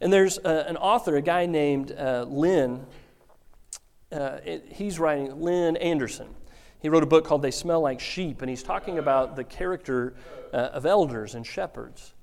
And 0.00 0.12
there's 0.12 0.38
uh, 0.38 0.64
an 0.66 0.76
author, 0.76 1.16
a 1.16 1.22
guy 1.22 1.46
named 1.46 1.92
uh, 1.92 2.26
Lynn 2.28 2.86
uh, 4.12 4.38
it, 4.44 4.64
he's 4.70 5.00
writing, 5.00 5.40
Lynn 5.40 5.76
Anderson. 5.76 6.28
He 6.80 6.88
wrote 6.88 7.02
a 7.02 7.06
book 7.06 7.24
called 7.24 7.42
They 7.42 7.50
Smell 7.50 7.80
Like 7.80 7.98
Sheep, 7.98 8.40
and 8.40 8.48
he's 8.48 8.62
talking 8.62 8.98
about 8.98 9.34
the 9.34 9.42
character 9.42 10.14
of 10.52 10.86
elders 10.86 11.34
and 11.34 11.44
shepherds. 11.44 12.14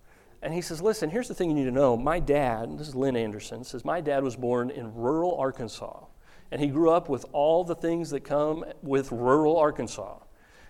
And 0.44 0.54
he 0.54 0.62
says, 0.62 0.82
Listen, 0.82 1.10
here's 1.10 1.30
the 1.30 1.34
thing 1.34 1.50
you 1.50 1.56
need 1.56 1.64
to 1.66 1.72
know. 1.72 1.96
My 1.96 2.20
dad, 2.20 2.78
this 2.78 2.90
is 2.90 2.96
Lynn 2.96 3.16
Anderson, 3.16 3.64
says, 3.64 3.86
My 3.86 4.02
dad 4.02 4.24
was 4.24 4.36
born 4.36 4.70
in 4.70 4.94
rural 4.94 5.38
Arkansas. 5.40 6.06
And 6.52 6.62
he 6.62 6.68
grew 6.68 6.92
up 6.92 7.08
with 7.08 7.26
all 7.32 7.64
the 7.64 7.76
things 7.76 8.10
that 8.10 8.26
come 8.26 8.66
with 8.84 9.12
rural 9.12 9.58
Arkansas. 9.58 10.20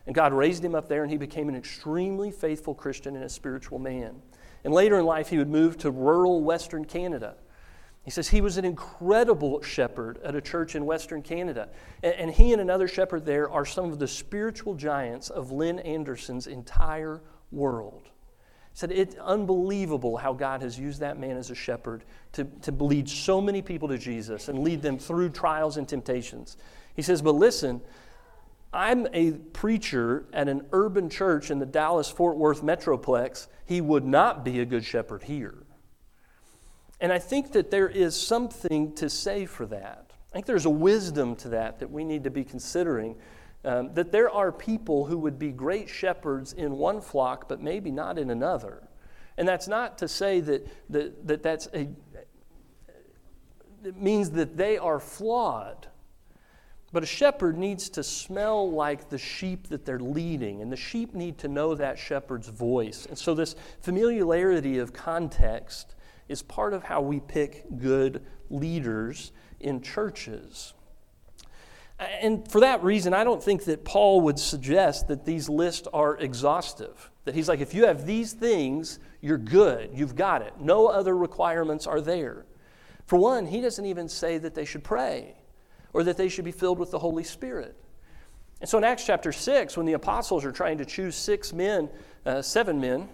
And 0.05 0.13
God 0.13 0.31
raised 0.31 0.63
him 0.63 0.75
up 0.75 0.87
there, 0.87 1.01
and 1.01 1.11
he 1.11 1.17
became 1.17 1.49
an 1.49 1.55
extremely 1.55 2.29
faithful 2.29 2.75
Christian 2.75 3.15
and 3.15 3.25
a 3.25 3.29
spiritual 3.29 3.79
man. 3.79 4.21
And 4.63 4.73
later 4.73 4.99
in 4.99 5.05
life, 5.05 5.29
he 5.29 5.39
would 5.39 5.49
move 5.49 5.77
to 5.79 5.91
rural 5.91 6.41
Western 6.43 6.85
Canada. 6.85 7.35
He 8.03 8.11
says 8.11 8.29
he 8.29 8.41
was 8.41 8.57
an 8.57 8.65
incredible 8.65 9.61
shepherd 9.61 10.19
at 10.23 10.35
a 10.35 10.41
church 10.41 10.75
in 10.75 10.85
Western 10.85 11.21
Canada. 11.21 11.69
And, 12.03 12.29
he 12.29 12.51
and 12.51 12.61
another 12.61 12.87
shepherd 12.87 13.25
there 13.25 13.49
are 13.49 13.65
some 13.65 13.91
of 13.91 13.97
the 13.97 14.07
spiritual 14.07 14.75
giants 14.75 15.29
of 15.29 15.51
Lynn 15.51 15.79
Anderson's 15.79 16.45
entire 16.45 17.21
world. 17.51 18.09
Said 18.73 18.91
it's 18.91 19.15
unbelievable 19.15 20.17
how 20.17 20.33
God 20.33 20.61
has 20.63 20.79
used 20.79 20.99
that 21.01 21.19
man 21.19 21.37
as 21.37 21.51
a 21.51 21.55
shepherd 21.55 22.03
to, 22.33 22.45
to 22.63 22.71
lead 22.71 23.07
so 23.07 23.39
many 23.39 23.61
people 23.61 23.87
to 23.89 23.97
Jesus 23.97 24.49
and 24.49 24.63
lead 24.63 24.81
them 24.81 24.97
through 24.97 25.29
trials 25.29 25.77
and 25.77 25.87
temptations. 25.87 26.57
He 26.95 27.03
says, 27.03 27.21
But 27.21 27.35
listen, 27.35 27.81
I'm 28.73 29.07
a 29.13 29.33
preacher 29.33 30.25
at 30.33 30.47
an 30.47 30.65
urban 30.71 31.09
church 31.09 31.51
in 31.51 31.59
the 31.59 31.65
Dallas 31.67 32.09
Fort 32.09 32.35
Worth 32.35 32.63
Metroplex. 32.63 33.47
He 33.65 33.79
would 33.79 34.05
not 34.05 34.43
be 34.43 34.59
a 34.59 34.65
good 34.65 34.83
shepherd 34.83 35.23
here. 35.23 35.55
And 36.99 37.13
I 37.13 37.19
think 37.19 37.51
that 37.51 37.69
there 37.69 37.89
is 37.89 38.19
something 38.19 38.93
to 38.95 39.09
say 39.09 39.45
for 39.45 39.67
that. 39.67 40.11
I 40.31 40.33
think 40.33 40.47
there's 40.47 40.65
a 40.65 40.71
wisdom 40.71 41.35
to 41.37 41.49
that 41.49 41.79
that 41.79 41.91
we 41.91 42.03
need 42.03 42.23
to 42.23 42.31
be 42.31 42.43
considering. 42.43 43.15
Um, 43.65 43.93
that 43.93 44.11
there 44.11 44.29
are 44.29 44.51
people 44.51 45.05
who 45.05 45.17
would 45.19 45.39
be 45.39 45.51
great 45.51 45.87
shepherds 45.87 46.51
in 46.51 46.77
one 46.77 46.99
flock, 46.99 47.47
but 47.47 47.61
maybe 47.61 47.91
not 47.91 48.17
in 48.17 48.29
another. 48.29 48.83
And 49.37 49.47
that's 49.47 49.67
not 49.67 49.97
to 49.99 50.07
say 50.07 50.41
that, 50.41 50.67
that, 50.89 51.27
that 51.27 51.43
that's 51.43 51.67
a, 51.73 51.87
it 53.83 53.97
means 53.97 54.31
that 54.31 54.57
they 54.57 54.77
are 54.77 54.99
flawed. 54.99 55.87
But 56.91 57.01
a 57.01 57.07
shepherd 57.07 57.57
needs 57.57 57.89
to 57.89 58.03
smell 58.03 58.69
like 58.69 59.09
the 59.09 59.17
sheep 59.17 59.69
that 59.69 59.83
they're 59.83 59.99
leading, 59.99 60.61
and 60.61 60.71
the 60.71 60.77
sheep 60.77 61.15
need 61.15 61.39
to 61.39 61.47
know 61.47 61.73
that 61.73 61.97
shepherd's 61.97 62.49
voice. 62.49 63.07
And 63.07 63.17
so, 63.17 63.33
this 63.33 63.55
familiarity 63.81 64.77
of 64.77 64.93
context 64.93 65.95
is 66.29 66.43
part 66.43 66.73
of 66.73 66.83
how 66.83 67.01
we 67.01 67.19
pick 67.19 67.65
good 67.79 68.23
leaders 68.51 69.31
in 69.59 69.81
churches. 69.81 70.75
And 72.21 72.49
for 72.49 72.61
that 72.61 72.83
reason, 72.83 73.13
I 73.13 73.23
don't 73.23 73.41
think 73.41 73.65
that 73.65 73.83
Paul 73.83 74.21
would 74.21 74.39
suggest 74.39 75.07
that 75.07 75.25
these 75.25 75.49
lists 75.49 75.87
are 75.93 76.17
exhaustive. 76.17 77.11
That 77.25 77.35
he's 77.35 77.47
like, 77.47 77.59
if 77.59 77.73
you 77.73 77.85
have 77.85 78.05
these 78.05 78.33
things, 78.33 78.99
you're 79.21 79.37
good, 79.37 79.91
you've 79.93 80.15
got 80.15 80.41
it. 80.41 80.53
No 80.59 80.87
other 80.87 81.15
requirements 81.15 81.87
are 81.87 82.01
there. 82.01 82.45
For 83.05 83.17
one, 83.17 83.45
he 83.45 83.61
doesn't 83.61 83.85
even 83.85 84.09
say 84.09 84.37
that 84.37 84.55
they 84.55 84.65
should 84.65 84.83
pray 84.83 85.35
or 85.93 86.03
that 86.03 86.17
they 86.17 86.29
should 86.29 86.45
be 86.45 86.51
filled 86.51 86.79
with 86.79 86.91
the 86.91 86.99
Holy 86.99 87.23
Spirit. 87.23 87.75
And 88.61 88.69
so 88.69 88.77
in 88.77 88.83
Acts 88.83 89.05
chapter 89.05 89.31
6, 89.31 89.77
when 89.77 89.85
the 89.85 89.93
apostles 89.93 90.45
are 90.45 90.51
trying 90.51 90.77
to 90.77 90.85
choose 90.85 91.15
six 91.15 91.53
men, 91.53 91.89
uh, 92.25 92.41
seven 92.41 92.79
men, 92.79 93.09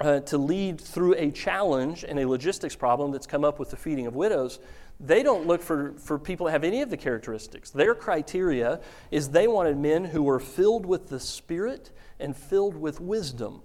uh, 0.00 0.20
to 0.20 0.38
lead 0.38 0.80
through 0.80 1.14
a 1.16 1.30
challenge 1.30 2.04
and 2.04 2.18
a 2.18 2.26
logistics 2.26 2.74
problem 2.74 3.10
that's 3.10 3.26
come 3.26 3.44
up 3.44 3.58
with 3.58 3.70
the 3.70 3.76
feeding 3.76 4.06
of 4.06 4.14
widows, 4.14 4.60
they 5.00 5.22
don't 5.22 5.46
look 5.46 5.62
for, 5.62 5.94
for 5.98 6.18
people 6.18 6.46
to 6.46 6.52
have 6.52 6.62
any 6.62 6.82
of 6.82 6.90
the 6.90 6.96
characteristics. 6.96 7.70
Their 7.70 7.94
criteria 7.94 8.80
is 9.10 9.30
they 9.30 9.48
wanted 9.48 9.78
men 9.78 10.04
who 10.04 10.22
were 10.22 10.38
filled 10.38 10.84
with 10.84 11.08
the 11.08 11.18
Spirit 11.18 11.90
and 12.18 12.36
filled 12.36 12.76
with 12.76 13.00
wisdom. 13.00 13.62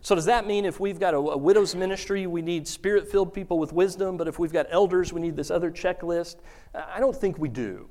So, 0.00 0.16
does 0.16 0.24
that 0.24 0.46
mean 0.46 0.64
if 0.64 0.80
we've 0.80 0.98
got 0.98 1.14
a, 1.14 1.18
a 1.18 1.36
widow's 1.36 1.76
ministry, 1.76 2.26
we 2.26 2.42
need 2.42 2.66
spirit 2.66 3.08
filled 3.08 3.32
people 3.32 3.58
with 3.60 3.72
wisdom, 3.72 4.16
but 4.16 4.26
if 4.26 4.36
we've 4.36 4.52
got 4.52 4.66
elders, 4.70 5.12
we 5.12 5.20
need 5.20 5.36
this 5.36 5.48
other 5.48 5.70
checklist? 5.70 6.36
I 6.74 6.98
don't 6.98 7.14
think 7.14 7.38
we 7.38 7.48
do. 7.48 7.88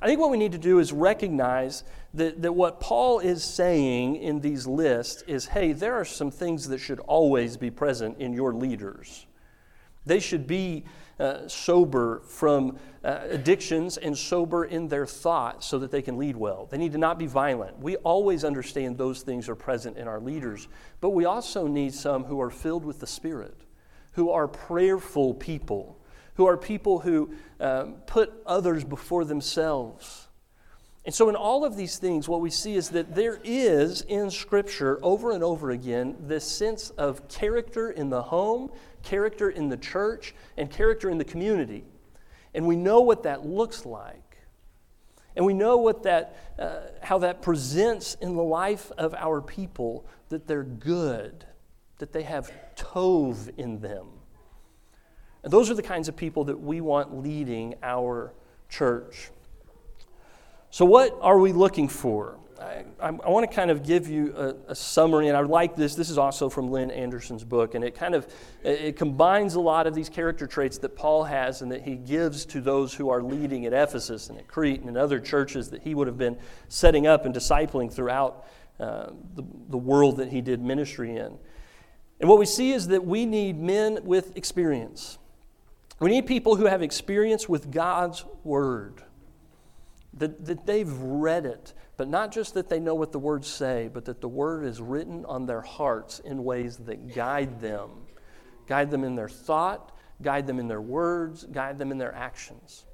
I 0.00 0.06
think 0.06 0.20
what 0.20 0.30
we 0.30 0.38
need 0.38 0.52
to 0.52 0.58
do 0.58 0.78
is 0.78 0.92
recognize 0.92 1.82
that, 2.14 2.40
that 2.42 2.52
what 2.52 2.78
Paul 2.78 3.18
is 3.18 3.42
saying 3.42 4.16
in 4.16 4.40
these 4.40 4.64
lists 4.64 5.24
is 5.26 5.46
hey, 5.46 5.72
there 5.72 5.94
are 5.94 6.04
some 6.04 6.30
things 6.30 6.68
that 6.68 6.78
should 6.78 7.00
always 7.00 7.56
be 7.56 7.70
present 7.70 8.18
in 8.18 8.32
your 8.32 8.54
leaders. 8.54 9.26
They 10.06 10.20
should 10.20 10.46
be 10.46 10.84
uh, 11.18 11.48
sober 11.48 12.20
from 12.26 12.78
uh, 13.04 13.20
addictions 13.30 13.96
and 13.96 14.16
sober 14.16 14.64
in 14.64 14.88
their 14.88 15.06
thoughts 15.06 15.66
so 15.66 15.78
that 15.78 15.90
they 15.90 16.02
can 16.02 16.16
lead 16.16 16.36
well. 16.36 16.66
They 16.70 16.78
need 16.78 16.92
to 16.92 16.98
not 16.98 17.18
be 17.18 17.26
violent. 17.26 17.78
We 17.78 17.96
always 17.96 18.44
understand 18.44 18.98
those 18.98 19.22
things 19.22 19.48
are 19.48 19.54
present 19.54 19.96
in 19.96 20.08
our 20.08 20.20
leaders, 20.20 20.68
but 21.00 21.10
we 21.10 21.24
also 21.24 21.66
need 21.66 21.94
some 21.94 22.24
who 22.24 22.40
are 22.40 22.50
filled 22.50 22.84
with 22.84 23.00
the 23.00 23.06
Spirit, 23.06 23.56
who 24.12 24.30
are 24.30 24.48
prayerful 24.48 25.34
people 25.34 25.98
who 26.38 26.46
are 26.46 26.56
people 26.56 27.00
who 27.00 27.34
um, 27.58 27.94
put 28.06 28.32
others 28.46 28.84
before 28.84 29.24
themselves. 29.24 30.27
And 31.08 31.14
so, 31.14 31.30
in 31.30 31.36
all 31.36 31.64
of 31.64 31.74
these 31.74 31.96
things, 31.96 32.28
what 32.28 32.42
we 32.42 32.50
see 32.50 32.74
is 32.74 32.90
that 32.90 33.14
there 33.14 33.40
is 33.42 34.02
in 34.02 34.30
Scripture 34.30 34.98
over 35.02 35.32
and 35.32 35.42
over 35.42 35.70
again 35.70 36.14
this 36.20 36.44
sense 36.44 36.90
of 36.90 37.26
character 37.28 37.90
in 37.90 38.10
the 38.10 38.20
home, 38.20 38.70
character 39.02 39.48
in 39.48 39.70
the 39.70 39.78
church, 39.78 40.34
and 40.58 40.70
character 40.70 41.08
in 41.08 41.16
the 41.16 41.24
community. 41.24 41.84
And 42.52 42.66
we 42.66 42.76
know 42.76 43.00
what 43.00 43.22
that 43.22 43.46
looks 43.46 43.86
like. 43.86 44.36
And 45.34 45.46
we 45.46 45.54
know 45.54 45.78
what 45.78 46.02
that, 46.02 46.36
uh, 46.58 46.80
how 47.02 47.16
that 47.20 47.40
presents 47.40 48.18
in 48.20 48.36
the 48.36 48.42
life 48.42 48.92
of 48.98 49.14
our 49.14 49.40
people 49.40 50.04
that 50.28 50.46
they're 50.46 50.62
good, 50.62 51.46
that 52.00 52.12
they 52.12 52.24
have 52.24 52.52
tov 52.76 53.48
in 53.56 53.80
them. 53.80 54.08
And 55.42 55.50
those 55.50 55.70
are 55.70 55.74
the 55.74 55.82
kinds 55.82 56.08
of 56.08 56.16
people 56.16 56.44
that 56.44 56.60
we 56.60 56.82
want 56.82 57.16
leading 57.16 57.76
our 57.82 58.34
church. 58.68 59.30
So, 60.70 60.84
what 60.84 61.16
are 61.20 61.38
we 61.38 61.52
looking 61.52 61.88
for? 61.88 62.38
I, 62.60 62.84
I, 63.00 63.10
want 63.10 63.48
to 63.48 63.54
kind 63.54 63.70
of 63.70 63.84
give 63.84 64.08
you 64.08 64.34
a, 64.36 64.72
a, 64.72 64.74
summary, 64.74 65.28
and 65.28 65.36
I 65.36 65.40
like 65.40 65.76
this. 65.76 65.94
This 65.94 66.10
is 66.10 66.18
also 66.18 66.48
from 66.48 66.70
Lynn 66.70 66.90
Anderson's 66.90 67.44
book, 67.44 67.74
and 67.74 67.84
it 67.84 67.94
kind 67.94 68.14
of 68.14 68.26
it, 68.64 68.80
it 68.80 68.96
combines 68.96 69.54
a 69.54 69.60
lot 69.60 69.86
of 69.86 69.94
these 69.94 70.08
character 70.08 70.46
traits 70.46 70.76
that 70.78 70.96
Paul 70.96 71.24
has 71.24 71.62
and 71.62 71.70
that 71.70 71.82
he 71.82 71.94
gives 71.94 72.44
to 72.46 72.60
those 72.60 72.92
who 72.92 73.10
are 73.10 73.22
leading 73.22 73.64
at 73.64 73.72
Ephesus 73.72 74.28
and 74.28 74.38
at 74.38 74.48
Crete 74.48 74.80
and 74.80 74.88
in 74.88 74.96
other 74.96 75.20
churches 75.20 75.70
that 75.70 75.82
he 75.82 75.94
would 75.94 76.08
have 76.08 76.18
been 76.18 76.36
setting 76.68 77.06
up 77.06 77.24
and 77.24 77.34
discipling 77.34 77.92
throughout 77.92 78.44
uh, 78.80 79.10
the, 79.34 79.44
the 79.68 79.78
world 79.78 80.16
that 80.16 80.28
he 80.28 80.40
did 80.40 80.60
ministry 80.60 81.16
in. 81.16 81.38
And 82.20 82.28
what 82.28 82.38
we 82.38 82.46
see 82.46 82.72
is 82.72 82.88
that 82.88 83.04
we 83.04 83.24
need 83.24 83.58
men 83.58 84.00
with 84.02 84.36
experience. 84.36 85.18
We 86.00 86.10
need 86.10 86.26
people 86.26 86.56
who 86.56 86.66
have 86.66 86.82
experience 86.82 87.48
with 87.48 87.70
God's 87.70 88.24
Word, 88.44 89.02
that, 90.14 90.44
that 90.46 90.66
they've 90.66 90.92
read 90.92 91.46
it, 91.46 91.74
but 91.96 92.08
not 92.08 92.32
just 92.32 92.54
that 92.54 92.68
they 92.68 92.80
know 92.80 92.94
what 92.94 93.12
the 93.12 93.18
words 93.18 93.46
say, 93.46 93.90
but 93.92 94.04
that 94.06 94.20
the 94.20 94.28
Word 94.28 94.64
is 94.64 94.80
written 94.80 95.24
on 95.26 95.46
their 95.46 95.60
hearts 95.60 96.18
in 96.20 96.44
ways 96.44 96.76
that 96.78 97.14
guide 97.14 97.60
them. 97.60 97.90
Guide 98.66 98.90
them 98.90 99.04
in 99.04 99.14
their 99.14 99.28
thought, 99.28 99.96
guide 100.22 100.46
them 100.46 100.58
in 100.58 100.68
their 100.68 100.80
words, 100.80 101.44
guide 101.44 101.78
them 101.78 101.90
in 101.90 101.98
their 101.98 102.14
actions. 102.14 102.84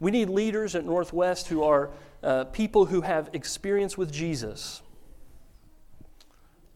We 0.00 0.10
need 0.10 0.28
leaders 0.28 0.74
at 0.74 0.84
Northwest 0.84 1.48
who 1.48 1.62
are 1.62 1.90
uh, 2.22 2.44
people 2.44 2.86
who 2.86 3.02
have 3.02 3.30
experience 3.32 3.96
with 3.96 4.12
Jesus. 4.12 4.82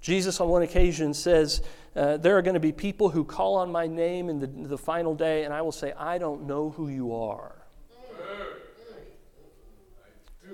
Jesus, 0.01 0.41
on 0.41 0.49
one 0.49 0.63
occasion, 0.63 1.13
says, 1.13 1.63
uh, 1.97 2.17
There 2.19 2.39
are 2.39 2.43
going 2.43 2.55
to 2.55 2.61
be 2.61 2.71
people 2.71 3.09
who 3.09 3.25
call 3.25 3.57
on 3.57 3.73
my 3.73 3.89
name 3.89 4.29
in 4.29 4.39
the, 4.39 4.47
the 4.47 4.79
final 4.79 5.17
day, 5.17 5.43
and 5.43 5.53
I 5.53 5.63
will 5.63 5.73
say, 5.73 5.93
I 5.99 6.19
don't 6.19 6.47
know 6.47 6.71
who 6.71 6.89
you 6.89 7.15
are. 7.15 7.56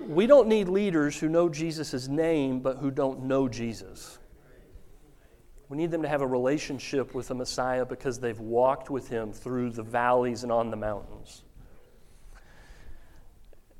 We 0.06 0.26
don't 0.26 0.48
need 0.48 0.68
leaders 0.68 1.18
who 1.18 1.28
know 1.28 1.48
Jesus' 1.48 2.08
name 2.08 2.60
but 2.60 2.78
who 2.78 2.90
don't 2.90 3.24
know 3.24 3.48
Jesus. 3.48 4.18
We 5.68 5.78
need 5.78 5.90
them 5.90 6.02
to 6.02 6.08
have 6.08 6.20
a 6.20 6.26
relationship 6.26 7.14
with 7.14 7.28
the 7.28 7.34
Messiah 7.34 7.86
because 7.86 8.18
they've 8.18 8.38
walked 8.38 8.90
with 8.90 9.08
him 9.08 9.32
through 9.32 9.70
the 9.70 9.82
valleys 9.82 10.42
and 10.42 10.52
on 10.52 10.70
the 10.70 10.76
mountains. 10.76 11.44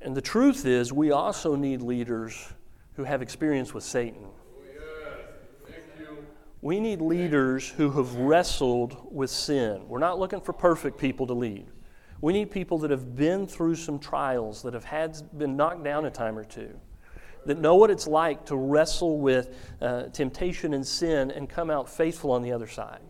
And 0.01 0.15
the 0.15 0.21
truth 0.21 0.65
is, 0.65 0.91
we 0.91 1.11
also 1.11 1.55
need 1.55 1.81
leaders 1.81 2.51
who 2.95 3.03
have 3.03 3.21
experience 3.21 3.73
with 3.73 3.83
Satan. 3.83 4.27
We 6.61 6.79
need 6.79 7.01
leaders 7.01 7.69
who 7.69 7.91
have 7.91 8.15
wrestled 8.15 8.97
with 9.11 9.29
sin. 9.29 9.87
We're 9.87 9.99
not 9.99 10.17
looking 10.17 10.41
for 10.41 10.53
perfect 10.53 10.97
people 10.97 11.27
to 11.27 11.33
lead. 11.33 11.67
We 12.23 12.31
need 12.31 12.51
people 12.51 12.77
that 12.77 12.89
have 12.89 13.17
been 13.17 13.45
through 13.45 13.75
some 13.75 13.99
trials, 13.99 14.61
that 14.61 14.73
have 14.73 14.85
had 14.85 15.17
been 15.37 15.57
knocked 15.57 15.83
down 15.83 16.05
a 16.05 16.09
time 16.09 16.37
or 16.37 16.45
two, 16.45 16.79
that 17.45 17.59
know 17.59 17.75
what 17.75 17.91
it's 17.91 18.07
like 18.07 18.45
to 18.45 18.55
wrestle 18.55 19.19
with 19.19 19.53
uh, 19.81 20.03
temptation 20.03 20.73
and 20.73 20.87
sin 20.87 21.31
and 21.31 21.49
come 21.49 21.69
out 21.69 21.89
faithful 21.89 22.31
on 22.31 22.41
the 22.41 22.53
other 22.53 22.65
side. 22.65 23.01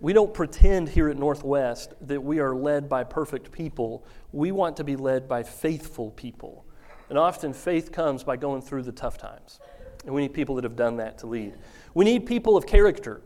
We 0.00 0.12
don't 0.12 0.34
pretend 0.34 0.88
here 0.88 1.08
at 1.08 1.16
Northwest 1.16 1.94
that 2.00 2.20
we 2.20 2.40
are 2.40 2.56
led 2.56 2.88
by 2.88 3.04
perfect 3.04 3.52
people. 3.52 4.04
We 4.32 4.50
want 4.50 4.76
to 4.78 4.82
be 4.82 4.96
led 4.96 5.28
by 5.28 5.44
faithful 5.44 6.10
people. 6.10 6.66
And 7.10 7.16
often 7.16 7.52
faith 7.52 7.92
comes 7.92 8.24
by 8.24 8.38
going 8.38 8.60
through 8.60 8.82
the 8.82 8.92
tough 8.92 9.18
times. 9.18 9.60
And 10.04 10.12
we 10.12 10.22
need 10.22 10.34
people 10.34 10.56
that 10.56 10.64
have 10.64 10.74
done 10.74 10.96
that 10.96 11.18
to 11.18 11.28
lead. 11.28 11.54
We 11.94 12.04
need 12.04 12.26
people 12.26 12.56
of 12.56 12.66
character, 12.66 13.22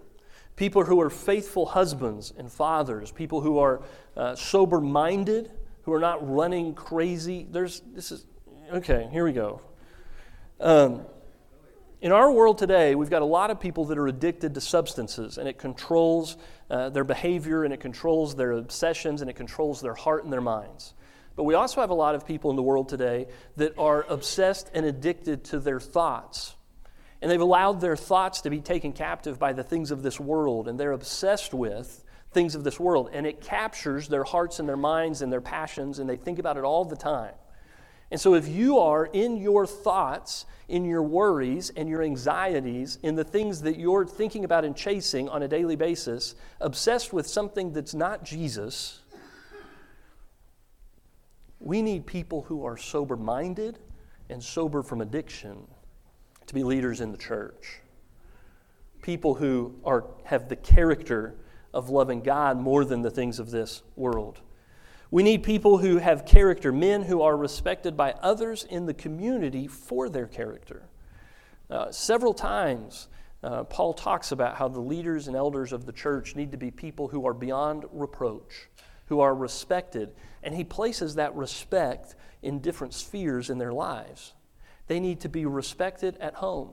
people 0.57 0.85
who 0.85 1.01
are 1.01 1.11
faithful 1.11 1.67
husbands 1.67 2.33
and 2.37 2.51
fathers, 2.51 3.11
people 3.11 3.41
who 3.41 3.59
are 3.59 3.83
uh, 4.17 4.35
sober 4.35 4.81
minded, 4.81 5.51
who 5.83 5.93
are 5.93 6.01
not 6.01 6.29
running 6.29 6.75
crazy. 6.75 7.47
There's, 7.51 7.81
this 7.95 8.12
is, 8.12 8.27
okay, 8.73 9.09
here 9.12 9.25
we 9.25 9.33
go. 9.33 9.61
Um, 10.61 11.03
in 12.01 12.11
our 12.11 12.33
world 12.33 12.59
today, 12.59 12.95
we've 12.95 13.11
got 13.11 13.23
a 13.23 13.27
lot 13.27 13.51
of 13.51 13.61
people 13.61 13.85
that 13.87 13.99
are 13.99 14.09
addicted 14.09 14.55
to 14.55 14.61
substances, 14.61 15.38
and 15.38 15.49
it 15.49 15.57
controls 15.59 16.37
uh, 16.69 16.88
their 16.91 17.05
behavior, 17.05 17.65
and 17.65 17.73
it 17.73 17.81
controls 17.81 18.35
their 18.35 18.53
obsessions, 18.53 19.21
and 19.21 19.31
it 19.31 19.35
controls 19.35 19.81
their 19.81 19.95
heart 19.95 20.25
and 20.25 20.33
their 20.33 20.41
minds. 20.41 20.95
But 21.37 21.45
we 21.45 21.55
also 21.55 21.81
have 21.81 21.91
a 21.91 21.95
lot 21.95 22.15
of 22.15 22.27
people 22.27 22.51
in 22.51 22.57
the 22.57 22.62
world 22.62 22.88
today 22.88 23.27
that 23.57 23.79
are 23.79 24.05
obsessed 24.09 24.71
and 24.75 24.85
addicted 24.85 25.45
to 25.45 25.61
their 25.61 25.81
thoughts. 25.81 26.57
And 27.23 27.31
they've 27.31 27.41
allowed 27.41 27.81
their 27.81 27.95
thoughts 27.95 28.41
to 28.41 28.51
be 28.51 28.61
taken 28.61 28.93
captive 28.93 29.39
by 29.39 29.53
the 29.53 29.63
things 29.63 29.93
of 29.93 30.03
this 30.03 30.19
world, 30.19 30.67
and 30.67 30.79
they're 30.79 30.91
obsessed 30.91 31.55
with 31.55 32.05
things 32.33 32.57
of 32.57 32.65
this 32.65 32.81
world. 32.81 33.11
And 33.13 33.25
it 33.25 33.41
captures 33.41 34.09
their 34.09 34.25
hearts 34.25 34.59
and 34.59 34.69
their 34.69 34.77
minds 34.77 35.23
and 35.23 35.33
their 35.33 35.41
passions, 35.41 36.01
and 36.01 36.11
they 36.11 36.17
think 36.17 36.41
about 36.41 36.57
it 36.57 36.65
all 36.65 36.85
the 36.85 36.97
time. 36.97 37.35
And 38.11 38.21
so, 38.21 38.35
if 38.35 38.49
you 38.49 38.79
are 38.79 39.07
in 39.07 39.37
your 39.37 39.69
thoughts, 39.69 40.47
in 40.69 40.85
your 40.85 41.05
worries 41.05 41.71
and 41.77 41.89
your 41.89 42.03
anxieties, 42.03 42.99
in 43.05 43.15
the 43.15 43.25
things 43.25 43.63
that 43.63 43.79
you're 43.79 44.05
thinking 44.05 44.45
about 44.45 44.65
and 44.65 44.77
chasing 44.77 45.29
on 45.29 45.45
a 45.45 45.49
daily 45.49 45.77
basis, 45.77 46.35
obsessed 46.61 47.13
with 47.13 47.29
something 47.29 47.73
that's 47.73 47.95
not 47.95 48.25
Jesus, 48.25 49.01
we 51.61 51.83
need 51.83 52.05
people 52.05 52.43
who 52.43 52.67
are 52.67 52.77
sober 52.77 53.17
minded 53.17 53.79
and 54.29 54.43
sober 54.43 54.83
from 54.83 55.01
addiction 55.01 55.69
to 56.53 56.55
be 56.55 56.65
leaders 56.65 57.01
in 57.01 57.11
the 57.11 57.19
church. 57.19 57.81
People 59.01 59.35
who 59.35 59.75
are, 59.85 60.05
have 60.25 60.51
the 60.51 60.57
character 60.57 61.35
of 61.73 61.88
loving 61.88 62.21
God 62.21 62.61
more 62.61 62.85
than 62.85 63.01
the 63.01 63.11
things 63.11 63.38
of 63.38 63.51
this 63.51 63.83
world. 63.97 64.41
We 65.11 65.23
need 65.23 65.43
people 65.43 65.79
who 65.79 65.97
have 65.97 66.27
character, 66.27 66.71
men 66.71 67.03
who 67.03 67.23
are 67.23 67.37
respected 67.37 67.97
by 67.97 68.12
others 68.21 68.65
in 68.65 68.85
the 68.85 68.93
community 68.93 69.67
for 69.67 70.11
their 70.11 70.27
character. 70.27 70.83
Uh, 71.71 71.91
several 71.91 72.35
times, 72.35 73.09
uh, 73.43 73.65
Paul 73.65 73.95
talks 73.95 74.31
about 74.31 74.57
how 74.57 74.69
the 74.69 74.81
leaders 74.81 75.29
and 75.29 75.37
elders 75.37 75.73
of 75.73 75.87
the 75.87 75.93
church 75.93 76.37
need 76.37 76.53
to 76.53 76.59
be 76.59 76.71
people 76.71 77.09
who 77.09 77.27
are 77.27 77.35
beyond 77.35 77.87
reproach, 77.93 78.69
who 79.07 79.21
are 79.21 79.35
respected, 79.35 80.12
and 80.43 80.55
he 80.55 80.65
places 80.65 81.15
that 81.15 81.35
respect 81.35 82.15
in 82.43 82.61
different 82.61 82.93
spheres 82.93 83.49
in 83.49 83.57
their 83.57 83.73
lives. 83.73 84.35
They 84.87 85.01
need 85.01 85.21
to 85.21 85.29
be 85.29 85.47
respected 85.47 86.16
at 86.21 86.35
home, 86.35 86.71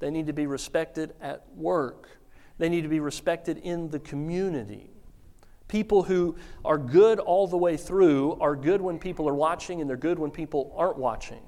they 0.00 0.10
need 0.10 0.26
to 0.26 0.32
be 0.32 0.46
respected 0.46 1.14
at 1.20 1.44
work, 1.54 2.08
they 2.58 2.68
need 2.68 2.82
to 2.82 2.88
be 2.88 3.00
respected 3.00 3.58
in 3.58 3.90
the 3.90 3.98
community. 3.98 4.90
People 5.68 6.02
who 6.02 6.36
are 6.66 6.76
good 6.76 7.18
all 7.18 7.46
the 7.46 7.56
way 7.56 7.78
through 7.78 8.34
are 8.40 8.54
good 8.54 8.82
when 8.82 8.98
people 8.98 9.26
are 9.26 9.34
watching, 9.34 9.80
and 9.80 9.88
they're 9.88 9.96
good 9.96 10.18
when 10.18 10.30
people 10.30 10.74
aren't 10.76 10.98
watching. 10.98 11.40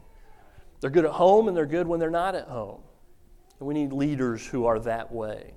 They're 0.80 0.88
good 0.88 1.04
at 1.04 1.10
home, 1.10 1.46
and 1.46 1.56
they're 1.56 1.66
good 1.66 1.86
when 1.86 2.00
they're 2.00 2.10
not 2.10 2.34
at 2.34 2.48
home. 2.48 2.80
And 3.58 3.68
we 3.68 3.74
need 3.74 3.92
leaders 3.92 4.46
who 4.46 4.64
are 4.64 4.78
that 4.80 5.12
way. 5.12 5.52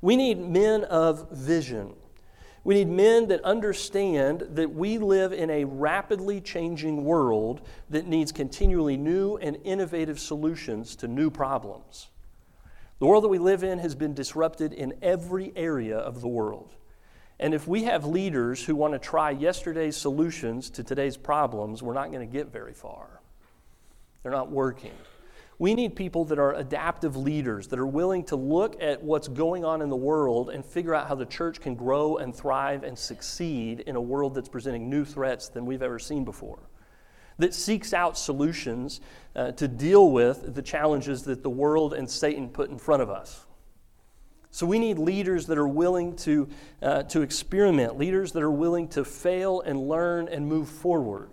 We 0.00 0.16
need 0.16 0.38
men 0.38 0.84
of 0.84 1.30
vision. 1.30 1.94
We 2.64 2.74
need 2.74 2.88
men 2.88 3.28
that 3.28 3.42
understand 3.42 4.46
that 4.52 4.72
we 4.72 4.98
live 4.98 5.32
in 5.32 5.50
a 5.50 5.64
rapidly 5.64 6.40
changing 6.40 7.04
world 7.04 7.60
that 7.90 8.06
needs 8.06 8.30
continually 8.30 8.96
new 8.96 9.36
and 9.36 9.58
innovative 9.64 10.20
solutions 10.20 10.94
to 10.96 11.08
new 11.08 11.28
problems. 11.28 12.08
The 13.00 13.06
world 13.06 13.24
that 13.24 13.28
we 13.28 13.38
live 13.38 13.64
in 13.64 13.80
has 13.80 13.96
been 13.96 14.14
disrupted 14.14 14.72
in 14.72 14.94
every 15.02 15.52
area 15.56 15.98
of 15.98 16.20
the 16.20 16.28
world. 16.28 16.72
And 17.40 17.52
if 17.52 17.66
we 17.66 17.82
have 17.82 18.04
leaders 18.04 18.64
who 18.64 18.76
want 18.76 18.92
to 18.92 19.00
try 19.00 19.32
yesterday's 19.32 19.96
solutions 19.96 20.70
to 20.70 20.84
today's 20.84 21.16
problems, 21.16 21.82
we're 21.82 21.94
not 21.94 22.12
going 22.12 22.24
to 22.24 22.32
get 22.32 22.52
very 22.52 22.74
far. 22.74 23.20
They're 24.22 24.30
not 24.30 24.52
working. 24.52 24.92
We 25.62 25.76
need 25.76 25.94
people 25.94 26.24
that 26.24 26.40
are 26.40 26.54
adaptive 26.54 27.16
leaders, 27.16 27.68
that 27.68 27.78
are 27.78 27.86
willing 27.86 28.24
to 28.24 28.34
look 28.34 28.82
at 28.82 29.00
what's 29.00 29.28
going 29.28 29.64
on 29.64 29.80
in 29.80 29.90
the 29.90 29.96
world 29.96 30.50
and 30.50 30.66
figure 30.66 30.92
out 30.92 31.06
how 31.06 31.14
the 31.14 31.24
church 31.24 31.60
can 31.60 31.76
grow 31.76 32.16
and 32.16 32.34
thrive 32.34 32.82
and 32.82 32.98
succeed 32.98 33.78
in 33.78 33.94
a 33.94 34.00
world 34.00 34.34
that's 34.34 34.48
presenting 34.48 34.90
new 34.90 35.04
threats 35.04 35.48
than 35.50 35.64
we've 35.64 35.80
ever 35.80 36.00
seen 36.00 36.24
before. 36.24 36.58
That 37.38 37.54
seeks 37.54 37.94
out 37.94 38.18
solutions 38.18 39.00
uh, 39.36 39.52
to 39.52 39.68
deal 39.68 40.10
with 40.10 40.52
the 40.52 40.62
challenges 40.62 41.22
that 41.22 41.44
the 41.44 41.50
world 41.50 41.94
and 41.94 42.10
Satan 42.10 42.48
put 42.48 42.68
in 42.68 42.76
front 42.76 43.00
of 43.00 43.08
us. 43.08 43.46
So 44.50 44.66
we 44.66 44.80
need 44.80 44.98
leaders 44.98 45.46
that 45.46 45.58
are 45.58 45.68
willing 45.68 46.16
to, 46.16 46.48
uh, 46.82 47.04
to 47.04 47.22
experiment, 47.22 47.96
leaders 47.96 48.32
that 48.32 48.42
are 48.42 48.50
willing 48.50 48.88
to 48.88 49.04
fail 49.04 49.60
and 49.60 49.78
learn 49.78 50.26
and 50.26 50.44
move 50.44 50.68
forward. 50.68 51.30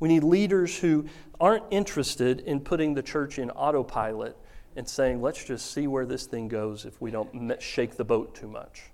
We 0.00 0.08
need 0.08 0.22
leaders 0.22 0.78
who 0.78 1.06
aren't 1.40 1.64
interested 1.70 2.40
in 2.40 2.60
putting 2.60 2.94
the 2.94 3.02
church 3.02 3.38
in 3.38 3.50
autopilot 3.50 4.36
and 4.76 4.88
saying, 4.88 5.20
let's 5.22 5.44
just 5.44 5.72
see 5.72 5.86
where 5.86 6.06
this 6.06 6.26
thing 6.26 6.48
goes 6.48 6.84
if 6.84 7.00
we 7.00 7.10
don't 7.10 7.62
shake 7.62 7.96
the 7.96 8.04
boat 8.04 8.34
too 8.34 8.48
much. 8.48 8.84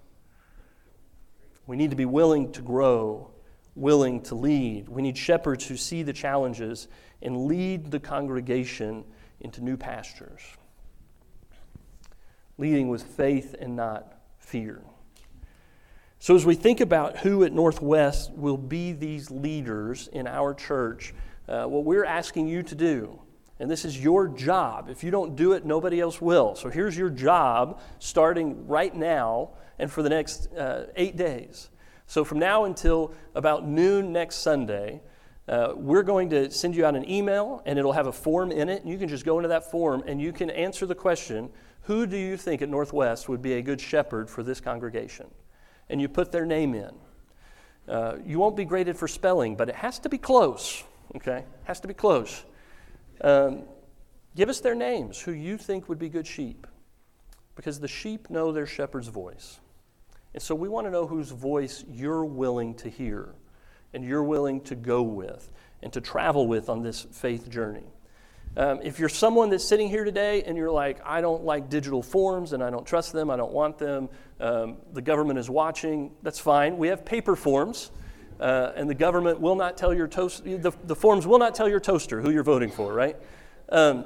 We 1.67 1.77
need 1.77 1.91
to 1.91 1.97
be 1.97 2.05
willing 2.05 2.53
to 2.53 2.63
grow, 2.63 3.31
willing 3.75 4.23
to 4.23 4.35
lead. 4.35 4.89
We 4.89 5.03
need 5.03 5.17
shepherds 5.17 5.67
who 5.67 5.77
see 5.77 6.03
the 6.03 6.13
challenges 6.13 6.89
and 7.23 7.47
lead 7.47 7.91
the 7.91 8.01
congregation 8.01 9.05
into 9.41 9.63
new 9.63 9.77
pastures 9.77 10.43
leading 12.59 12.89
with 12.89 13.03
faith 13.03 13.55
and 13.59 13.77
not 13.77 14.15
fear. 14.39 14.83
So, 16.19 16.35
as 16.35 16.47
we 16.47 16.55
think 16.55 16.81
about 16.81 17.19
who 17.19 17.45
at 17.45 17.53
Northwest 17.53 18.33
will 18.33 18.57
be 18.57 18.93
these 18.93 19.31
leaders 19.31 20.09
in 20.13 20.27
our 20.27 20.55
church, 20.55 21.13
uh, 21.49 21.65
what 21.65 21.85
we're 21.85 22.05
asking 22.05 22.49
you 22.49 22.63
to 22.63 22.75
do, 22.75 23.21
and 23.59 23.71
this 23.71 23.85
is 23.85 24.03
your 24.03 24.29
job. 24.29 24.89
If 24.89 25.05
you 25.05 25.11
don't 25.11 25.37
do 25.37 25.53
it, 25.53 25.65
nobody 25.65 26.01
else 26.01 26.21
will. 26.21 26.55
So, 26.55 26.69
here's 26.69 26.97
your 26.97 27.11
job 27.11 27.81
starting 27.99 28.67
right 28.67 28.95
now 28.95 29.51
and 29.79 29.91
for 29.91 30.03
the 30.03 30.09
next 30.09 30.53
uh, 30.55 30.87
eight 30.97 31.17
days. 31.17 31.71
So, 32.07 32.25
from 32.25 32.39
now 32.39 32.65
until 32.65 33.13
about 33.35 33.67
noon 33.67 34.13
next 34.13 34.37
Sunday, 34.37 35.01
uh, 35.47 35.73
we're 35.77 36.03
going 36.03 36.31
to 36.31 36.51
send 36.51 36.75
you 36.75 36.87
out 36.87 36.97
an 36.97 37.09
email 37.09 37.63
and 37.67 37.79
it'll 37.79 37.93
have 37.93 38.07
a 38.07 38.13
form 38.13 38.51
in 38.51 38.69
it. 38.69 38.83
And 38.83 38.91
you 38.91 38.99
can 38.99 39.09
just 39.09 39.25
go 39.25 39.39
into 39.39 39.49
that 39.49 39.71
form 39.71 40.03
and 40.07 40.21
you 40.21 40.33
can 40.33 40.51
answer 40.51 40.87
the 40.87 40.95
question 40.95 41.51
who 41.83 42.07
do 42.07 42.17
you 42.17 42.39
think 42.39 42.63
at 42.63 42.71
Northwest 42.71 43.29
would 43.29 43.43
be 43.43 43.55
a 43.55 43.63
good 43.63 43.79
shepherd 43.79 44.31
for 44.31 44.43
this 44.43 44.59
congregation? 44.59 45.27
And 45.91 46.01
you 46.01 46.09
put 46.09 46.33
their 46.33 46.47
name 46.47 46.75
in. 46.75 46.93
Uh, 47.87 48.17
you 48.25 48.39
won't 48.39 48.57
be 48.57 48.65
graded 48.65 48.97
for 48.97 49.07
spelling, 49.07 49.55
but 49.55 49.69
it 49.69 49.75
has 49.75 49.99
to 49.99 50.09
be 50.09 50.17
close, 50.17 50.83
okay? 51.17 51.45
Has 51.65 51.81
to 51.81 51.89
be 51.89 51.95
close. 51.95 52.45
Um, 53.21 53.63
give 54.37 54.49
us 54.49 54.61
their 54.61 54.75
names, 54.75 55.21
who 55.21 55.33
you 55.33 55.57
think 55.57 55.89
would 55.89 55.99
be 55.99 56.09
good 56.09 56.27
sheep, 56.27 56.67
because 57.57 57.81
the 57.81 57.89
sheep 57.89 58.31
know 58.31 58.53
their 58.53 58.67
shepherd's 58.67 59.09
voice. 59.09 59.61
And 60.35 60.43
so 60.43 60.55
we 60.55 60.69
want 60.69 60.87
to 60.87 60.91
know 60.91 61.07
whose 61.07 61.31
voice 61.31 61.85
you're 61.89 62.25
willing 62.25 62.75
to 62.77 62.89
hear 62.89 63.35
and 63.93 64.05
you're 64.05 64.25
willing 64.25 64.61
to 64.63 64.75
go 64.75 65.03
with 65.03 65.49
and 65.83 65.93
to 65.93 66.01
travel 66.01 66.49
with 66.49 66.69
on 66.69 66.83
this 66.83 67.07
faith 67.13 67.49
journey. 67.49 67.85
Um, 68.57 68.81
if 68.83 68.99
you're 68.99 69.09
someone 69.09 69.51
that's 69.51 69.65
sitting 69.65 69.89
here 69.89 70.05
today 70.05 70.43
and 70.43 70.57
you're 70.57 70.71
like, 70.71 71.01
I 71.05 71.21
don't 71.21 71.45
like 71.45 71.69
digital 71.69 72.03
forms 72.03 72.53
and 72.53 72.63
I 72.63 72.71
don't 72.71 72.87
trust 72.87 73.13
them, 73.13 73.31
I 73.31 73.37
don't 73.37 73.53
want 73.53 73.79
them, 73.79 74.09
um, 74.41 74.77
the 74.93 75.03
government 75.03 75.39
is 75.39 75.51
watching, 75.51 76.13
that's 76.23 76.39
fine. 76.39 76.77
We 76.79 76.89
have 76.89 77.05
paper 77.05 77.35
forms, 77.35 77.91
uh, 78.41 78.73
and 78.77 78.89
the 78.89 78.95
government 78.95 79.41
will 79.41 79.57
not 79.57 79.77
tell 79.77 79.95
your 79.95 80.09
toast, 80.09 80.45
the, 80.45 80.75
the 80.85 80.97
forms 80.97 81.27
will 81.27 81.39
not 81.39 81.55
tell 81.55 81.69
your 81.69 81.81
toaster 81.81 82.21
who 82.21 82.31
you're 82.31 82.43
voting 82.43 82.71
for, 82.71 82.93
right? 82.93 83.17
Um, 83.69 84.05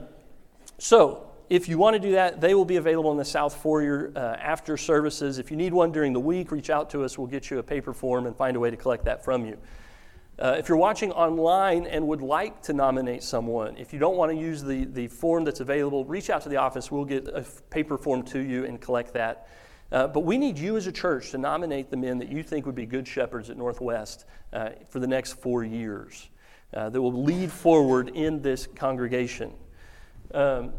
so 0.78 1.30
if 1.50 1.68
you 1.68 1.78
want 1.78 1.94
to 1.94 2.00
do 2.00 2.12
that, 2.12 2.40
they 2.40 2.54
will 2.54 2.64
be 2.64 2.76
available 2.76 3.10
in 3.10 3.16
the 3.16 3.24
South 3.24 3.54
Foyer 3.54 4.12
uh, 4.14 4.18
after 4.18 4.76
services. 4.76 5.38
If 5.38 5.50
you 5.50 5.56
need 5.56 5.72
one 5.72 5.92
during 5.92 6.12
the 6.12 6.20
week, 6.20 6.52
reach 6.52 6.70
out 6.70 6.90
to 6.90 7.04
us. 7.04 7.16
We'll 7.16 7.26
get 7.26 7.50
you 7.50 7.58
a 7.58 7.62
paper 7.62 7.94
form 7.94 8.26
and 8.26 8.36
find 8.36 8.56
a 8.56 8.60
way 8.60 8.70
to 8.70 8.76
collect 8.76 9.04
that 9.06 9.24
from 9.24 9.46
you. 9.46 9.58
Uh, 10.38 10.54
if 10.56 10.68
you're 10.68 10.78
watching 10.78 11.10
online 11.12 11.84
and 11.86 12.06
would 12.06 12.20
like 12.20 12.62
to 12.62 12.72
nominate 12.72 13.24
someone, 13.24 13.76
if 13.76 13.92
you 13.92 13.98
don't 13.98 14.16
want 14.16 14.30
to 14.30 14.38
use 14.38 14.62
the, 14.62 14.84
the 14.84 15.08
form 15.08 15.42
that's 15.42 15.58
available, 15.58 16.04
reach 16.04 16.30
out 16.30 16.42
to 16.42 16.48
the 16.48 16.56
office. 16.56 16.92
We'll 16.92 17.04
get 17.04 17.26
a 17.26 17.42
paper 17.70 17.98
form 17.98 18.22
to 18.24 18.38
you 18.38 18.64
and 18.64 18.80
collect 18.80 19.14
that. 19.14 19.48
Uh, 19.90 20.06
but 20.06 20.20
we 20.20 20.36
need 20.36 20.58
you 20.58 20.76
as 20.76 20.86
a 20.86 20.92
church 20.92 21.30
to 21.30 21.38
nominate 21.38 21.90
the 21.90 21.96
men 21.96 22.18
that 22.18 22.28
you 22.28 22.42
think 22.42 22.66
would 22.66 22.74
be 22.74 22.86
good 22.86 23.08
shepherds 23.08 23.48
at 23.48 23.56
Northwest 23.56 24.26
uh, 24.52 24.70
for 24.90 25.00
the 25.00 25.06
next 25.06 25.34
four 25.34 25.64
years 25.64 26.28
uh, 26.74 26.90
that 26.90 27.00
will 27.00 27.22
lead 27.22 27.50
forward 27.50 28.10
in 28.10 28.42
this 28.42 28.66
congregation. 28.66 29.54
Um, 30.34 30.72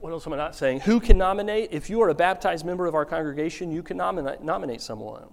what 0.00 0.12
else 0.12 0.26
am 0.26 0.32
I 0.32 0.36
not 0.36 0.56
saying? 0.56 0.80
Who 0.80 0.98
can 0.98 1.18
nominate? 1.18 1.70
If 1.72 1.88
you 1.88 2.02
are 2.02 2.08
a 2.08 2.14
baptized 2.14 2.64
member 2.64 2.86
of 2.86 2.94
our 2.94 3.04
congregation, 3.04 3.70
you 3.70 3.82
can 3.82 3.96
nominate, 3.96 4.42
nominate 4.42 4.80
someone. 4.80 5.28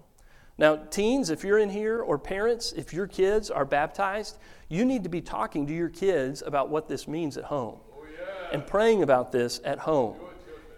Now, 0.57 0.75
teens, 0.75 1.29
if 1.29 1.43
you're 1.43 1.59
in 1.59 1.69
here, 1.69 1.99
or 1.99 2.17
parents, 2.17 2.71
if 2.73 2.93
your 2.93 3.07
kids 3.07 3.49
are 3.49 3.65
baptized, 3.65 4.37
you 4.69 4.85
need 4.85 5.03
to 5.03 5.09
be 5.09 5.21
talking 5.21 5.67
to 5.67 5.73
your 5.73 5.89
kids 5.89 6.41
about 6.45 6.69
what 6.69 6.87
this 6.87 7.07
means 7.07 7.37
at 7.37 7.45
home 7.45 7.79
oh, 7.91 8.05
yeah. 8.05 8.53
and 8.53 8.65
praying 8.65 9.03
about 9.03 9.31
this 9.31 9.59
at 9.65 9.79
home 9.79 10.15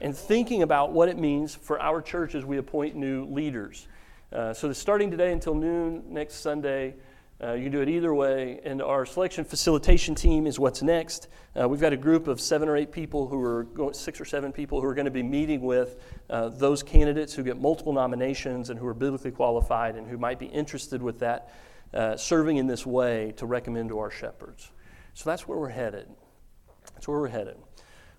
and 0.02 0.16
thinking 0.16 0.64
about 0.64 0.92
what 0.92 1.10
it 1.10 1.18
means 1.18 1.56
for 1.56 1.82
our 1.82 2.02
church 2.02 2.36
as 2.36 2.46
we 2.46 2.58
appoint 2.58 2.96
new 2.96 3.26
leaders. 3.26 3.88
Uh, 4.32 4.54
so, 4.54 4.72
starting 4.74 5.10
today 5.10 5.32
until 5.32 5.56
noon 5.56 6.04
next 6.10 6.36
Sunday, 6.36 6.96
uh, 7.42 7.54
you 7.54 7.64
can 7.64 7.72
do 7.72 7.82
it 7.82 7.90
either 7.90 8.14
way. 8.14 8.60
And 8.64 8.82
our 8.82 9.06
selection 9.06 9.46
facilitation 9.46 10.16
team 10.16 10.48
is 10.48 10.60
what's 10.60 10.82
next. 10.82 11.28
Uh, 11.60 11.70
we've 11.70 11.80
got 11.80 11.94
a 11.94 11.98
group 11.98 12.28
of 12.28 12.42
seven 12.42 12.68
or 12.68 12.76
eight 12.76 12.92
people 12.92 13.28
who 13.28 13.42
are 13.42 13.64
going, 13.64 13.94
six 13.94 14.20
or 14.20 14.26
seven 14.26 14.52
people 14.52 14.82
who 14.82 14.88
are 14.88 14.96
going 14.96 15.06
to 15.06 15.12
be 15.12 15.24
meeting 15.24 15.62
with 15.62 16.02
uh, 16.30 16.50
those 16.50 16.82
candidates 16.82 17.34
who 17.34 17.44
get 17.44 17.60
multiple 17.60 17.94
nominations 17.94 18.70
and 18.70 18.80
who 18.80 18.88
are 18.88 18.94
biblically 18.94 19.32
qualified 19.32 19.96
and 19.96 20.08
who 20.08 20.18
might 20.18 20.40
be 20.40 20.48
interested 20.48 21.02
with 21.02 21.20
that, 21.20 21.54
uh, 21.94 22.18
serving 22.18 22.58
in 22.58 22.66
this 22.66 22.86
way 22.86 23.34
to 23.38 23.46
recommend 23.46 23.90
to 23.90 24.00
our 24.00 24.10
shepherds. 24.10 24.72
So 25.14 25.30
that's 25.30 25.48
where 25.48 25.58
we're 25.58 25.70
headed. 25.70 26.08
That's 26.96 27.08
where 27.08 27.20
we're 27.20 27.28
headed. 27.28 27.58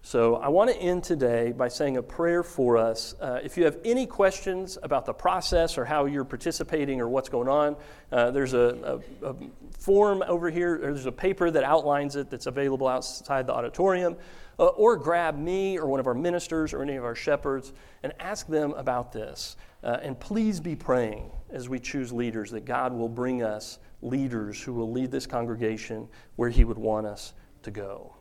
So 0.09 0.37
I 0.37 0.49
want 0.49 0.71
to 0.71 0.77
end 0.79 1.05
today 1.05 1.53
by 1.53 1.69
saying 1.69 1.99
a 1.99 2.03
prayer 2.03 2.43
for 2.43 2.79
us. 2.79 3.15
Uh, 3.21 3.41
if 3.43 3.59
you 3.59 3.67
have 3.67 3.77
any 3.85 4.07
questions 4.07 4.79
about 4.83 5.05
the 5.05 5.13
process 5.13 5.77
or 5.77 5.85
how 5.85 6.07
you're 6.07 6.25
participating 6.25 7.03
or 7.03 7.11
what's 7.11 7.29
going 7.29 7.47
on, 7.47 7.77
uh, 8.11 8.31
there's 8.31 8.55
a, 8.55 9.03
a, 9.23 9.29
a, 9.29 9.37
form 9.79 10.25
over 10.27 10.49
here, 10.49 10.79
there's 10.79 11.05
a 11.05 11.13
paper 11.13 11.51
that 11.51 11.63
outlines 11.63 12.17
it 12.17 12.31
that's 12.31 12.47
available 12.47 12.89
outside 12.89 13.47
the 13.47 13.53
auditorium. 13.53 14.17
Uh, 14.59 14.69
or 14.69 14.97
grab 14.97 15.37
me 15.37 15.79
or 15.79 15.87
one 15.87 16.01
of 16.01 16.07
our 16.07 16.15
ministers 16.15 16.73
or 16.73 16.81
any 16.81 16.97
of 16.97 17.05
our 17.05 17.15
shepherds 17.15 17.75
and 18.03 18.15
ask 18.19 18.47
them 18.47 18.73
about 18.79 19.13
this. 19.13 19.59
Uh, 19.85 19.99
and 20.01 20.19
please 20.19 20.59
be 20.59 20.75
praying 20.75 21.31
as 21.51 21.69
we 21.69 21.79
choose 21.79 22.15
leaders 22.15 22.51
that 22.51 22.65
God 22.65 22.95
will 22.95 23.11
bring 23.11 23.43
us 23.43 23.79
leaders 24.01 24.59
who 24.59 24.73
will 24.73 24.91
lead 24.91 25.11
this 25.11 25.27
congregation 25.27 26.09
where 26.37 26.49
He 26.49 26.65
would 26.65 26.79
want 26.79 27.07
us 27.07 27.35
to 27.65 27.71
go. 27.71 28.15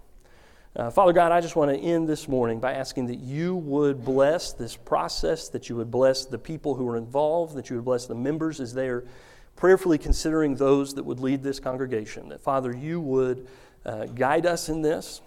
Uh, 0.77 0.91
Father 0.91 1.11
God, 1.11 1.31
I 1.31 1.41
just 1.41 1.55
want 1.55 1.71
to 1.71 1.77
end 1.77 2.07
this 2.07 2.27
morning 2.27 2.59
by 2.59 2.73
asking 2.73 3.07
that 3.07 3.17
you 3.17 3.55
would 3.55 4.05
bless 4.05 4.53
this 4.53 4.75
process, 4.75 5.49
that 5.49 5.69
you 5.69 5.75
would 5.75 5.89
bless 5.89 6.25
the 6.25 6.37
people 6.37 6.75
who 6.75 6.87
are 6.87 6.97
involved, 6.97 7.55
that 7.55 7.71
you 7.71 7.77
would 7.77 7.85
bless 7.85 8.05
the 8.05 8.13
members 8.13 8.59
as 8.59 8.75
they 8.75 8.87
are 8.87 9.03
prayerfully 9.55 9.97
considering 9.97 10.53
those 10.53 10.93
that 10.93 11.03
would 11.03 11.19
lead 11.19 11.41
this 11.41 11.59
congregation. 11.59 12.29
That, 12.29 12.41
Father, 12.41 12.75
you 12.75 13.01
would 13.01 13.47
uh, 13.87 14.05
guide 14.05 14.45
us 14.45 14.69
in 14.69 14.83
this, 14.83 15.21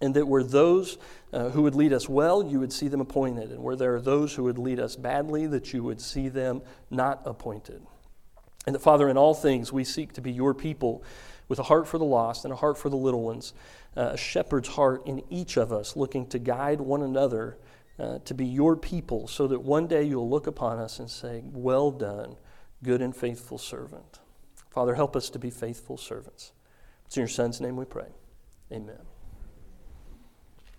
and 0.00 0.14
that 0.14 0.26
where 0.26 0.42
those 0.42 0.98
uh, 1.32 1.50
who 1.50 1.62
would 1.62 1.76
lead 1.76 1.92
us 1.92 2.08
well, 2.08 2.42
you 2.42 2.58
would 2.58 2.72
see 2.72 2.88
them 2.88 3.00
appointed, 3.00 3.52
and 3.52 3.62
where 3.62 3.76
there 3.76 3.94
are 3.94 4.00
those 4.00 4.34
who 4.34 4.42
would 4.42 4.58
lead 4.58 4.80
us 4.80 4.96
badly, 4.96 5.46
that 5.46 5.72
you 5.72 5.84
would 5.84 6.00
see 6.00 6.28
them 6.28 6.60
not 6.90 7.22
appointed. 7.24 7.82
And 8.66 8.74
that, 8.74 8.80
Father, 8.80 9.08
in 9.08 9.16
all 9.16 9.34
things, 9.34 9.72
we 9.72 9.84
seek 9.84 10.12
to 10.14 10.20
be 10.20 10.32
your 10.32 10.54
people 10.54 11.04
with 11.48 11.58
a 11.58 11.64
heart 11.64 11.86
for 11.86 11.98
the 11.98 12.04
lost 12.04 12.44
and 12.44 12.52
a 12.52 12.56
heart 12.56 12.78
for 12.78 12.88
the 12.88 12.96
little 12.96 13.22
ones 13.22 13.52
a 13.94 14.16
shepherd's 14.16 14.68
heart 14.68 15.06
in 15.06 15.22
each 15.30 15.56
of 15.56 15.72
us, 15.72 15.96
looking 15.96 16.26
to 16.26 16.38
guide 16.38 16.80
one 16.80 17.02
another 17.02 17.58
uh, 17.98 18.18
to 18.24 18.34
be 18.34 18.46
your 18.46 18.76
people, 18.76 19.28
so 19.28 19.46
that 19.46 19.60
one 19.60 19.86
day 19.86 20.02
you'll 20.02 20.28
look 20.28 20.46
upon 20.46 20.78
us 20.78 20.98
and 20.98 21.10
say, 21.10 21.42
Well 21.52 21.90
done, 21.90 22.36
good 22.82 23.02
and 23.02 23.14
faithful 23.14 23.58
servant. 23.58 24.20
Father, 24.70 24.94
help 24.94 25.14
us 25.14 25.28
to 25.30 25.38
be 25.38 25.50
faithful 25.50 25.98
servants. 25.98 26.52
It's 27.04 27.16
in 27.16 27.20
your 27.20 27.28
Son's 27.28 27.60
name 27.60 27.76
we 27.76 27.84
pray. 27.84 28.08
Amen. 28.72 29.11